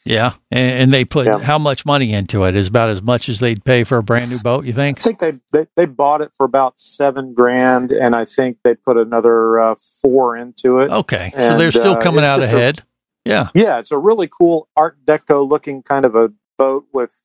[0.05, 1.39] Yeah, and, and they put Yeah.
[1.39, 2.55] how much money into it?
[2.55, 4.65] Is about as much as they'd pay for a brand new boat.
[4.65, 4.99] You think?
[4.99, 8.75] I think they, they they bought it for about seven grand, and I think they
[8.75, 10.89] put another uh, four into it.
[10.89, 12.83] Okay, so they're still uh, coming out just a- ahead.
[13.25, 13.49] yeah.
[13.53, 17.21] yeah, it's a really cool Art Deco looking kind of a boat with,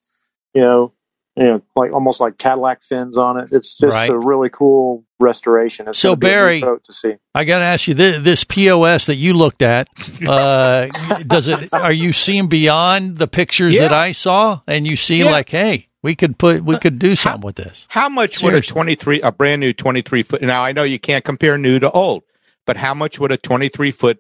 [0.53, 0.93] you know,
[1.37, 3.49] you know, like almost like Cadillac fins on it.
[3.53, 4.09] It's just Right.
[4.11, 5.89] a really cool restoration.
[5.89, 7.15] It's So, gonna be Barry- to see.
[7.35, 9.89] I got to ask you this, this POS that you looked at.
[10.27, 10.87] Uh,
[11.27, 11.73] does it?
[11.73, 15.31] Are you seeing beyond the pictures that I saw, and you see Yeah.
[15.33, 17.87] like, hey, we could put we could do something with this?
[17.89, 21.25] How much would a 23, a brand new 23 foot, now I know you can't
[21.25, 22.23] compare new to old,
[22.67, 24.19] but how much would a 23 foot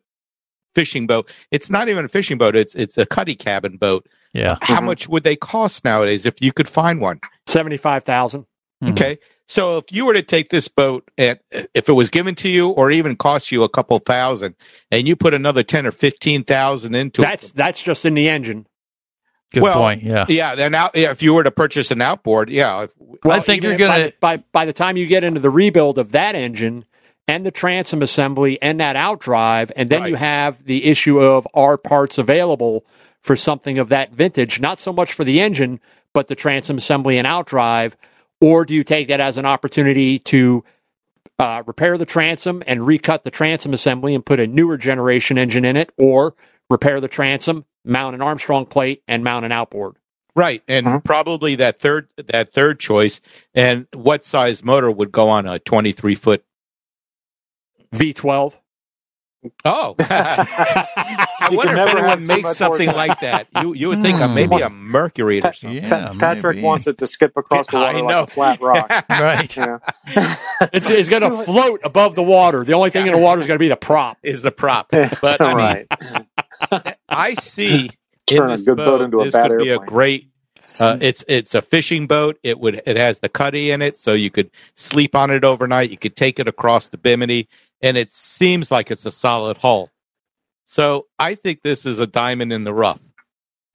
[0.75, 4.07] fishing boat, it's not even a fishing boat, it's, it's a cuddy cabin boat.
[4.35, 4.59] Yeah.
[4.61, 7.21] How much would they cost nowadays if you could find one?
[7.47, 8.47] Seventy five thousand.
[8.83, 8.93] Mm-hmm.
[8.93, 9.19] Okay.
[9.47, 12.71] So if you were to take this boat at, if it was given to you
[12.71, 14.55] or even cost you a couple thousand
[14.91, 17.25] and you put another 10 or 15,000 into it.
[17.25, 18.67] That's that's just in the engine.
[19.53, 20.03] Good well, point.
[20.03, 20.25] Yeah.
[20.29, 20.55] Yeah.
[20.55, 22.85] Then out, yeah, if you were to purchase an outboard, yeah.
[22.85, 22.93] if-
[23.23, 25.99] Well, I think you're gonna- the- by, by the time you get into the rebuild
[25.99, 26.87] of that engine
[27.29, 31.77] and the transom assembly and that outdrive, and then you have the issue of are
[31.77, 32.85] parts available
[33.25, 34.61] for something of that vintage?
[34.61, 35.81] Not so much for the engine,
[36.13, 37.95] but the transom assembly and outdrive,
[38.41, 40.63] or do you take that as an opportunity to
[41.39, 45.65] uh, repair the transom and recut the transom assembly and put a newer generation engine
[45.65, 46.35] in it, or
[46.71, 49.97] repair the transom, mount an Armstrong plate, and mount an outboard?
[50.37, 53.21] Right, and probably that third that third choice.
[53.55, 56.45] And what size motor would go on a twenty three foot?
[57.95, 58.55] V12.
[59.65, 63.09] Oh, I You wonder if never have anyone too makes much something horsepower.
[63.09, 63.47] like that.
[63.63, 64.35] You you would think of Hmm.
[64.35, 65.73] maybe a Mercury or something.
[65.85, 66.65] Yeah, Pa- Patrick maybe.
[66.67, 68.23] wants it to skip across the I water like know.
[68.23, 68.91] a flat rock.
[69.11, 69.57] Right.
[69.57, 69.79] Yeah.
[70.73, 72.65] It's, it's going to float above the water.
[72.65, 74.19] The only thing in the water is going to be the prop.
[74.23, 76.97] Is the prop, but I mean, right.
[77.09, 77.91] I see
[78.27, 79.89] Turn in a this good boat boat, into a this bad could be a airplane.
[79.89, 80.29] great.
[80.81, 82.39] Uh, it's it's a fishing boat.
[82.43, 85.91] It would it has the cuddy in it, so you could sleep on it overnight.
[85.91, 87.49] You could take it across the Bimini,
[87.85, 89.91] and it seems like it's a solid hull.
[90.65, 93.01] So I think this is a diamond in the rough.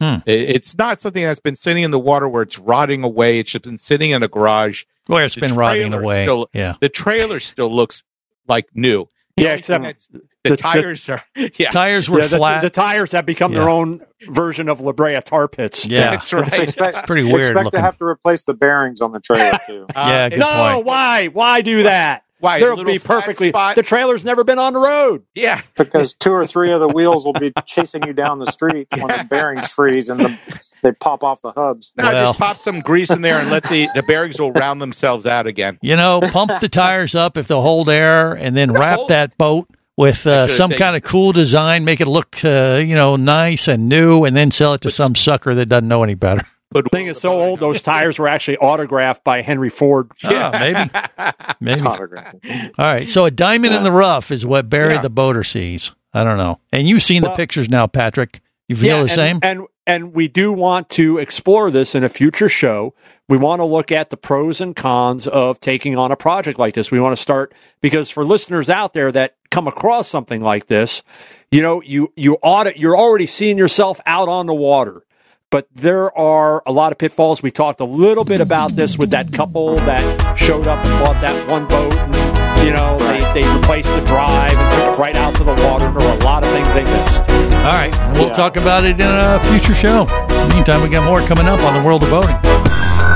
[0.01, 0.17] Hmm.
[0.25, 3.39] It's not something that's been sitting in the water where it's rotting away.
[3.39, 4.85] It's just been sitting in a garage.
[5.07, 6.23] Where it's The been rotting trailer away.
[6.23, 6.75] still- yeah.
[6.81, 8.03] The trailer still looks
[8.47, 9.07] like new.
[9.37, 11.69] The Yeah, except the, the- tires are yeah.
[11.71, 12.61] Tires were Yeah, the, flat.
[12.61, 13.59] the tires have become Yeah.
[13.59, 15.85] their own version of La Brea tar pits.
[15.85, 16.11] yeah.
[16.11, 16.59] That's right.
[16.59, 17.77] Expect, Pretty weird expect looking.
[17.77, 19.85] to have to replace the bearings on the trailer too.
[19.95, 20.85] Uh, Yeah, good No, point.
[20.85, 21.27] why?
[21.27, 22.23] Why do that?
[22.39, 23.49] Why, a There'll be perfectly.
[23.49, 23.75] spot?
[23.75, 25.23] The trailer's never been on the road.
[25.35, 25.61] Yeah.
[25.77, 29.07] because two or three of the wheels will be chasing you down the street when
[29.07, 30.39] the bearings freeze and the,
[30.81, 31.91] they pop off the hubs.
[31.97, 35.25] No, just pop some grease in there and let the, the bearings will round themselves
[35.25, 35.77] out again.
[35.81, 39.67] You know, pump the tires up if they'll hold air, and then wrap that boat
[39.97, 43.67] with uh, some taken- kind of cool design, make it look, uh, you know, nice
[43.67, 46.43] and new, and then sell it to some sucker that doesn't know any better.
[46.71, 50.11] But the thing is so old; those tires were actually autographed by Henry Ford.
[50.23, 50.51] Yeah,
[51.19, 51.35] maybe.
[51.59, 51.81] Maybe.
[51.81, 52.35] Autograph.
[52.77, 53.09] All right.
[53.09, 55.01] So a diamond in the rough is what Barry Yeah.
[55.01, 55.91] the boater sees.
[56.13, 56.59] I don't know.
[56.71, 58.41] And you've seen the pictures now, Patrick.
[58.67, 59.39] You feel the and, same?
[59.41, 62.93] And and we do want to explore this in a future show.
[63.27, 66.75] We want to look at the pros and cons of taking on a project like
[66.75, 66.91] this.
[66.91, 71.03] We want to start because for listeners out there that come across something like this,
[71.51, 75.03] you know, you you audit you're already seeing yourself out on the water.
[75.51, 77.41] But there are a lot of pitfalls.
[77.41, 81.19] We talked a little bit about this with that couple that showed up and bought
[81.21, 85.15] that one boat and you know, they, they replaced the drive and took it right
[85.15, 85.85] out to the water.
[85.85, 87.23] There were a lot of things they missed.
[87.65, 87.93] All right.
[88.13, 90.05] We'll talk about it in a future show.
[90.53, 92.37] Meantime, we got more coming up on the world of boating.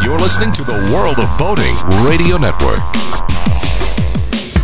[0.03, 1.75] You're listening to the World of Boating
[2.07, 2.79] Radio Network.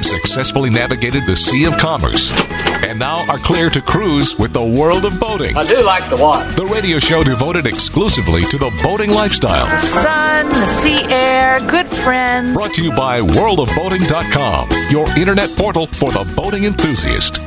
[0.00, 4.64] Have successfully navigated the Sea of Commerce and now are clear to cruise with the
[4.64, 5.54] world of boating.
[5.56, 6.50] I do like the water.
[6.52, 9.66] The radio show devoted exclusively to the boating lifestyle.
[9.66, 12.54] The sun, the sea air, good friends.
[12.54, 17.38] Brought to you by worldofboating.com, your internet portal for the boating enthusiast.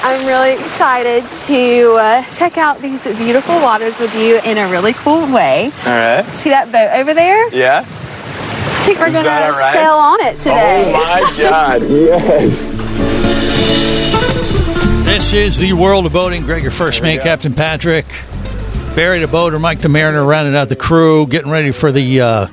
[0.00, 4.94] I'm really excited to uh, check out these beautiful waters with you in a really
[4.94, 5.66] cool way.
[5.84, 6.24] All right.
[6.34, 7.48] See that boat over there?
[7.54, 7.84] Yeah.
[8.88, 10.92] I think we're going to that sail on it today.
[10.96, 11.82] Oh my God!
[11.82, 12.58] Yes.
[15.04, 16.42] This is the world of boating.
[16.42, 18.06] Greg, your first mate, Captain Patrick.
[18.96, 22.46] Barry the boater, Mike the mariner, rounding out the crew, getting ready for the uh,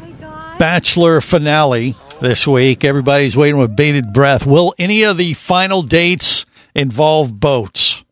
[0.60, 2.84] Bachelor finale this week.
[2.84, 4.46] Everybody's waiting with bated breath.
[4.46, 8.04] Will any of the final dates involve boats?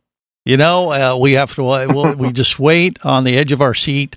[0.46, 1.64] You know, uh, we have to.
[1.64, 4.16] We'll, we just wait on the edge of our seat.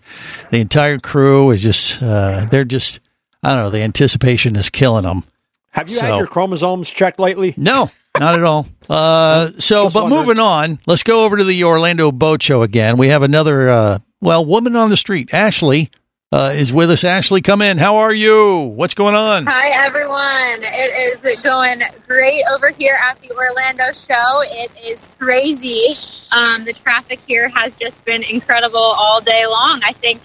[0.53, 2.01] The entire crew is just.
[2.01, 3.01] Uh, they're just.
[3.47, 3.70] I don't know.
[3.70, 5.22] The anticipation is killing them.
[5.70, 7.55] Have you So- had your chromosomes checked lately?
[7.57, 8.66] No, not at all.
[8.88, 10.20] Uh, so, Just but wondering.
[10.26, 12.99] moving on, let's go over to the Orlando Boat Show again.
[12.99, 15.34] We have another, uh, well, woman on the street.
[15.34, 15.90] Ashley
[16.30, 17.03] uh, is with us.
[17.03, 17.78] Ashley, come in.
[17.78, 18.72] How are you?
[18.76, 19.47] What's going on?
[19.49, 20.62] Hi, everyone.
[20.62, 24.42] It is going great over here at the Orlando show.
[24.42, 25.92] It is crazy.
[26.30, 29.80] Um, the traffic here has just been incredible all day long.
[29.84, 30.20] I think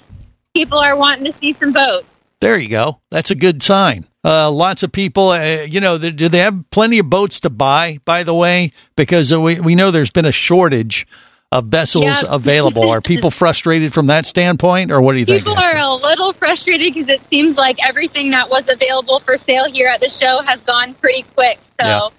[0.53, 2.05] people are wanting to see some boats.
[2.42, 3.00] There you go.
[3.10, 4.06] That's a good sign.
[4.24, 8.00] Uh, lots of people, uh, you know, do they have plenty of boats to buy,
[8.06, 8.72] by the way?
[8.96, 11.08] Because we, we know there's been a shortage
[11.52, 12.22] of vessels Yeah.
[12.28, 12.89] available.
[12.89, 15.44] Are people frustrated from that standpoint, or what do you think?
[15.44, 19.66] People are a little frustrated because it seems like everything that was available for sale
[19.72, 21.60] here at the show has gone pretty quick.
[21.80, 22.10] So Yeah.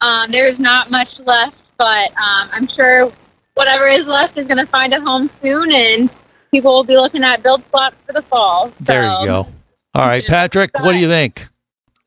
[0.00, 3.10] um, there's not much left, but um, I'm sure
[3.54, 6.10] whatever is left is going to find a home soon, and
[6.50, 8.68] people will be looking at build slots for the fall.
[8.68, 8.74] So.
[8.80, 9.48] There you go.
[9.94, 11.48] All right, Patrick, what do you think?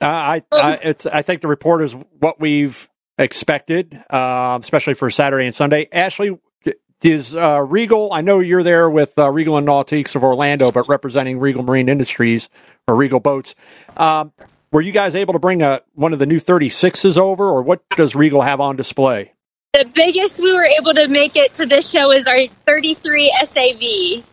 [0.01, 5.09] Uh, I, I it's I think the report is what we've expected, um, especially for
[5.09, 5.87] Saturday and Sunday.
[5.91, 6.37] Ashley,
[7.05, 8.11] is uh, Regal?
[8.11, 11.87] I know you're there with uh, Regal and Nautiques of Orlando, but representing Regal Marine
[11.87, 12.49] Industries
[12.87, 13.55] or Regal Boats.
[13.95, 14.33] Um,
[14.71, 17.87] were you guys able to bring a one of the new 36s over, or what
[17.95, 19.33] does Regal have on display?
[19.73, 24.23] The biggest we were able to make it to this show is our 33 SAV.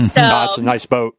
[0.00, 1.16] So Ah, it's a nice boat.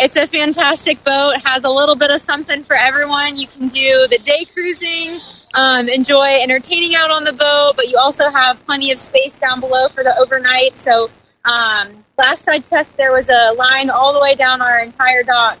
[0.00, 1.34] It's a fantastic boat.
[1.44, 3.36] Has a little bit of something for everyone.
[3.36, 5.18] You can do the day cruising,
[5.54, 9.58] um, enjoy entertaining out on the boat, but you also have plenty of space down
[9.58, 10.76] below for the overnight.
[10.76, 11.10] So
[11.44, 15.58] um, last I checked, there was a line all the way down our entire dock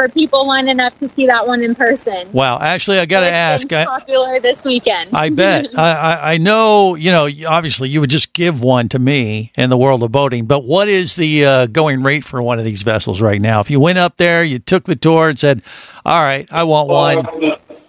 [0.00, 2.32] for people lining up to see that one in person.
[2.32, 3.68] Wow, Ashley, I got to ask.
[3.68, 5.10] been I, popular this weekend.
[5.14, 5.66] I bet.
[5.78, 9.68] I, I, I know, you know, obviously you would just give one to me in
[9.68, 12.80] the world of boating, but what is the uh, going rate for one of these
[12.80, 13.60] vessels right now?
[13.60, 15.60] If you went up there, you took the tour and said,
[16.06, 17.18] all right, I want one,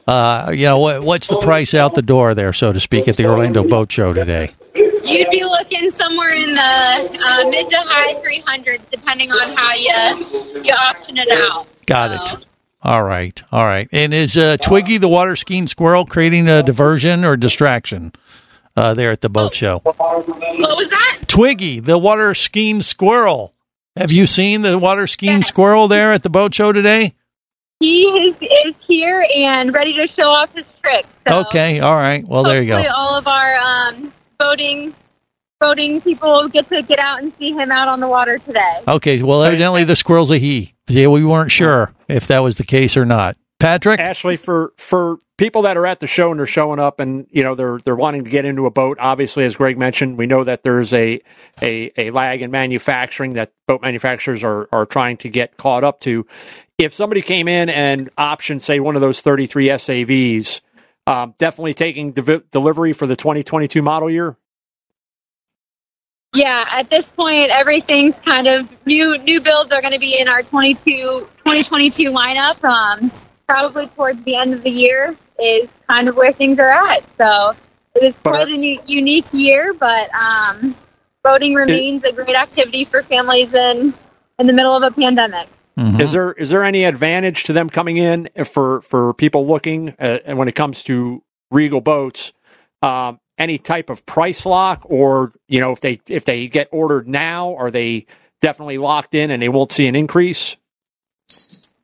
[0.05, 3.15] uh, you know, what, what's the price out the door there, so to speak, at
[3.15, 4.53] the Orlando Boat Show today?
[4.75, 10.61] You'd be looking somewhere in the uh, mid to high 300s, depending on how you
[10.63, 11.67] you option it out.
[11.85, 12.45] Got it.
[12.83, 13.39] All right.
[13.51, 13.87] All right.
[13.91, 18.11] And is uh, Twiggy the water skiing squirrel creating a diversion or distraction
[18.75, 19.79] uh, there at the boat show?
[19.83, 21.19] What was that?
[21.27, 23.53] Twiggy, the water skiing squirrel.
[23.95, 27.13] Have you seen the water skiing squirrel there at the boat show today?
[27.79, 31.05] He is, is here and ready to show off his trick.
[31.27, 31.79] So Okay.
[31.79, 32.25] All right.
[32.27, 32.83] Well, there you go.
[32.95, 34.93] all of our um, boating
[35.59, 38.81] boating people get to get out and see him out on the water today.
[38.87, 39.21] Okay.
[39.21, 40.73] Well, evidently the squirrel's a he.
[40.91, 43.37] Yeah, we weren't sure if that was the case or not.
[43.59, 43.99] Patrick?
[43.99, 47.43] Ashley, for for people that are at the show and they're showing up and you
[47.43, 48.97] know they're they're wanting to get into a boat.
[48.99, 51.21] Obviously, as Greg mentioned, we know that there's a
[51.61, 55.99] a, a lag in manufacturing that boat manufacturers are are trying to get caught up
[56.01, 56.25] to.
[56.77, 60.61] If somebody came in and optioned, say, one of those 33 SAVs,
[61.05, 64.35] um, definitely taking dev- delivery for the 2022 model year.
[66.33, 69.17] Yeah, at this point, everything's kind of new.
[69.17, 72.63] New builds are going to be in our 22, 2022 lineup.
[72.63, 73.11] Um,
[73.47, 77.03] probably towards the end of the year is kind of where things are at.
[77.17, 77.53] So
[77.95, 80.73] it is quite a u- unique year, but um,
[81.21, 83.93] boating remains a great activity for families in
[84.39, 85.49] in the middle of a pandemic.
[85.99, 90.19] Is there is there any advantage to them coming in for for people looking uh,
[90.25, 92.31] and when it comes to Regal boats?
[92.81, 97.07] Um, any type of price lock, or you know, if they if they get ordered
[97.07, 98.05] now, are they
[98.39, 100.55] definitely locked in and they won't see an increase?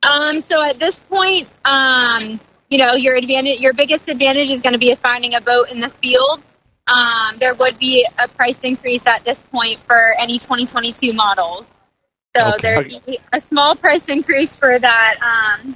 [0.08, 2.40] Um, so at this point, um,
[2.70, 5.80] you know, your advantage, your biggest advantage is going to be finding a boat in
[5.80, 6.42] the field.
[6.86, 11.66] Um, there would be a price increase at this point for any 2022 models.
[12.36, 12.60] So Okay.
[12.62, 15.16] there'd be a small price increase for that
[15.62, 15.74] um,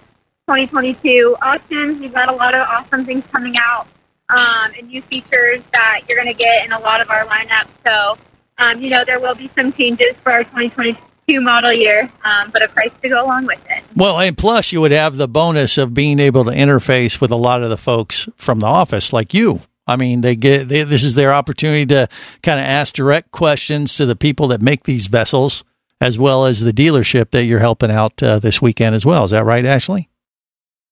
[0.49, 2.01] 2022 options.
[2.01, 3.89] We've got a lot of awesome things coming out
[4.29, 7.69] um, and new features that you're going to get in a lot of our lineup.
[7.85, 8.17] So,
[8.59, 12.63] um, you know, there will be some changes for our 2022 model year, um, but
[12.63, 13.85] a price to go along with it.
[13.97, 17.37] Well, and plus you would have the bonus of being able to interface with a
[17.37, 19.61] lot of the folks from the office, like you.
[19.87, 22.09] I mean, they get they, this is their opportunity to
[22.43, 25.65] kind of ask direct questions to the people that make these vessels,
[26.01, 29.25] as well as the dealership that you're helping out uh, this weekend as well.
[29.25, 30.09] Is that right, Ashley?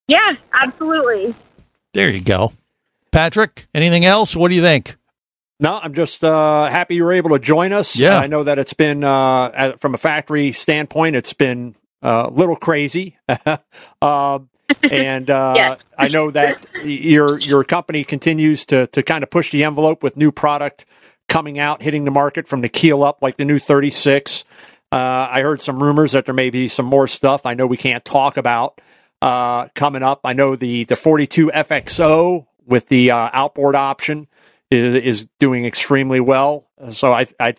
[0.09, 1.35] Yeah, absolutely.
[1.95, 2.53] There you go,
[3.13, 3.67] Patrick.
[3.75, 4.35] Anything else?
[4.37, 4.97] What do you think?
[5.59, 7.97] No, I'm just uh, happy you were able to join us.
[7.97, 8.19] Yeah.
[8.19, 12.31] I know that it's been uh, at- from a factory standpoint, it's been uh, a
[12.31, 13.19] little crazy.
[14.03, 14.49] um,
[14.91, 15.81] and uh, Yes.
[15.99, 20.17] I know that your your company continues to to kind of push the envelope with
[20.17, 20.87] new product
[21.29, 24.45] coming out, hitting the market from the keel up, like the new 36.
[24.93, 24.97] Uh,
[25.31, 27.45] I heard some rumors that there may be some more stuff.
[27.47, 28.81] I know we can't talk about
[29.23, 30.21] uh, coming up.
[30.25, 34.27] I know the the 42 FXO with the uh, outboard option
[34.71, 36.67] is, is doing extremely well.
[36.93, 37.55] So I I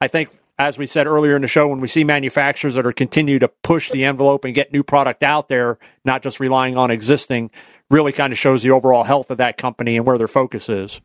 [0.00, 2.92] I think as we said earlier in the show, when we see manufacturers that are
[2.92, 6.90] continue to push the envelope and get new product out there, not just relying on
[6.90, 7.50] existing,
[7.90, 11.00] really kind of shows the overall health of that company and where their focus is.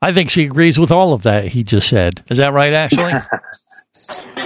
[0.00, 2.24] I think she agrees with all of that he just said.
[2.28, 3.12] Is that right, Ashley?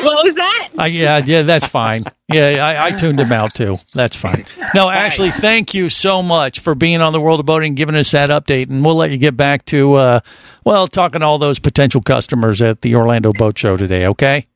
[0.07, 0.69] What was that?
[0.79, 2.03] Uh, yeah, yeah, that's fine.
[2.33, 3.77] Yeah, I, I tuned him out too.
[3.95, 4.47] That's fine.
[4.75, 7.95] No, Ashley, thank you so much for being on the World of Boating, and giving
[7.97, 10.21] us that update, and we'll let you get back to uh,
[10.65, 14.07] well, talking to all those potential customers at the Orlando Boat Show today.
[14.07, 14.47] Okay.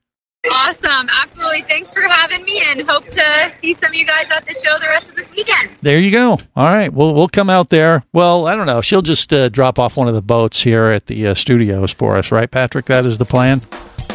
[0.51, 1.09] Awesome.
[1.23, 1.61] Absolutely.
[1.63, 4.79] Thanks for having me and hope to see some of you guys at the show
[4.79, 5.71] the rest of this weekend.
[5.83, 6.39] There you go.
[6.57, 8.05] All right, we'll we'll come out there.
[8.13, 8.81] Well, I don't know.
[8.81, 12.17] She'll just uh, drop off one of the boats here at the uh, studios for
[12.17, 12.87] us, right, Patrick?
[12.87, 13.61] That is the plan.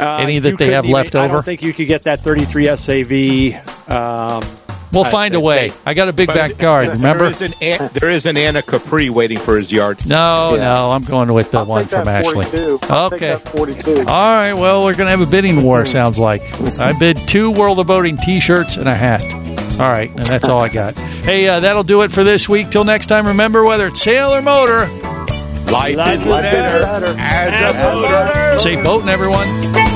[0.00, 1.34] Uh, Any that they couldn't have even- left I over.
[1.34, 3.54] don't think you could get that 33 SAV.
[3.88, 4.42] Um,
[4.92, 5.72] We'll I- find a they- way.
[5.84, 6.86] I got a big But backyard.
[6.88, 7.24] Remember?
[7.24, 9.98] There is an, An- there is an Anacapri waiting for his yard.
[10.06, 10.62] No, Yeah.
[10.74, 12.32] no, I'm going with the one take that from Ashley.
[12.46, 12.80] 42.
[12.88, 13.36] I'll take Okay.
[13.56, 13.98] 42.
[13.98, 14.52] All right.
[14.54, 16.40] Well, we're going to have a bidding war, sounds like.
[16.80, 19.22] I bid two World of Boating t shirts and a hat.
[19.80, 20.08] All right.
[20.10, 20.96] And that's all I got.
[20.98, 22.70] Hey, uh, that'll do it for this week.
[22.70, 24.88] Till next time, remember whether it's sail or motor,
[25.70, 28.32] Life, Life is is better, better as a boater.
[28.58, 29.95] Say boating, everyone.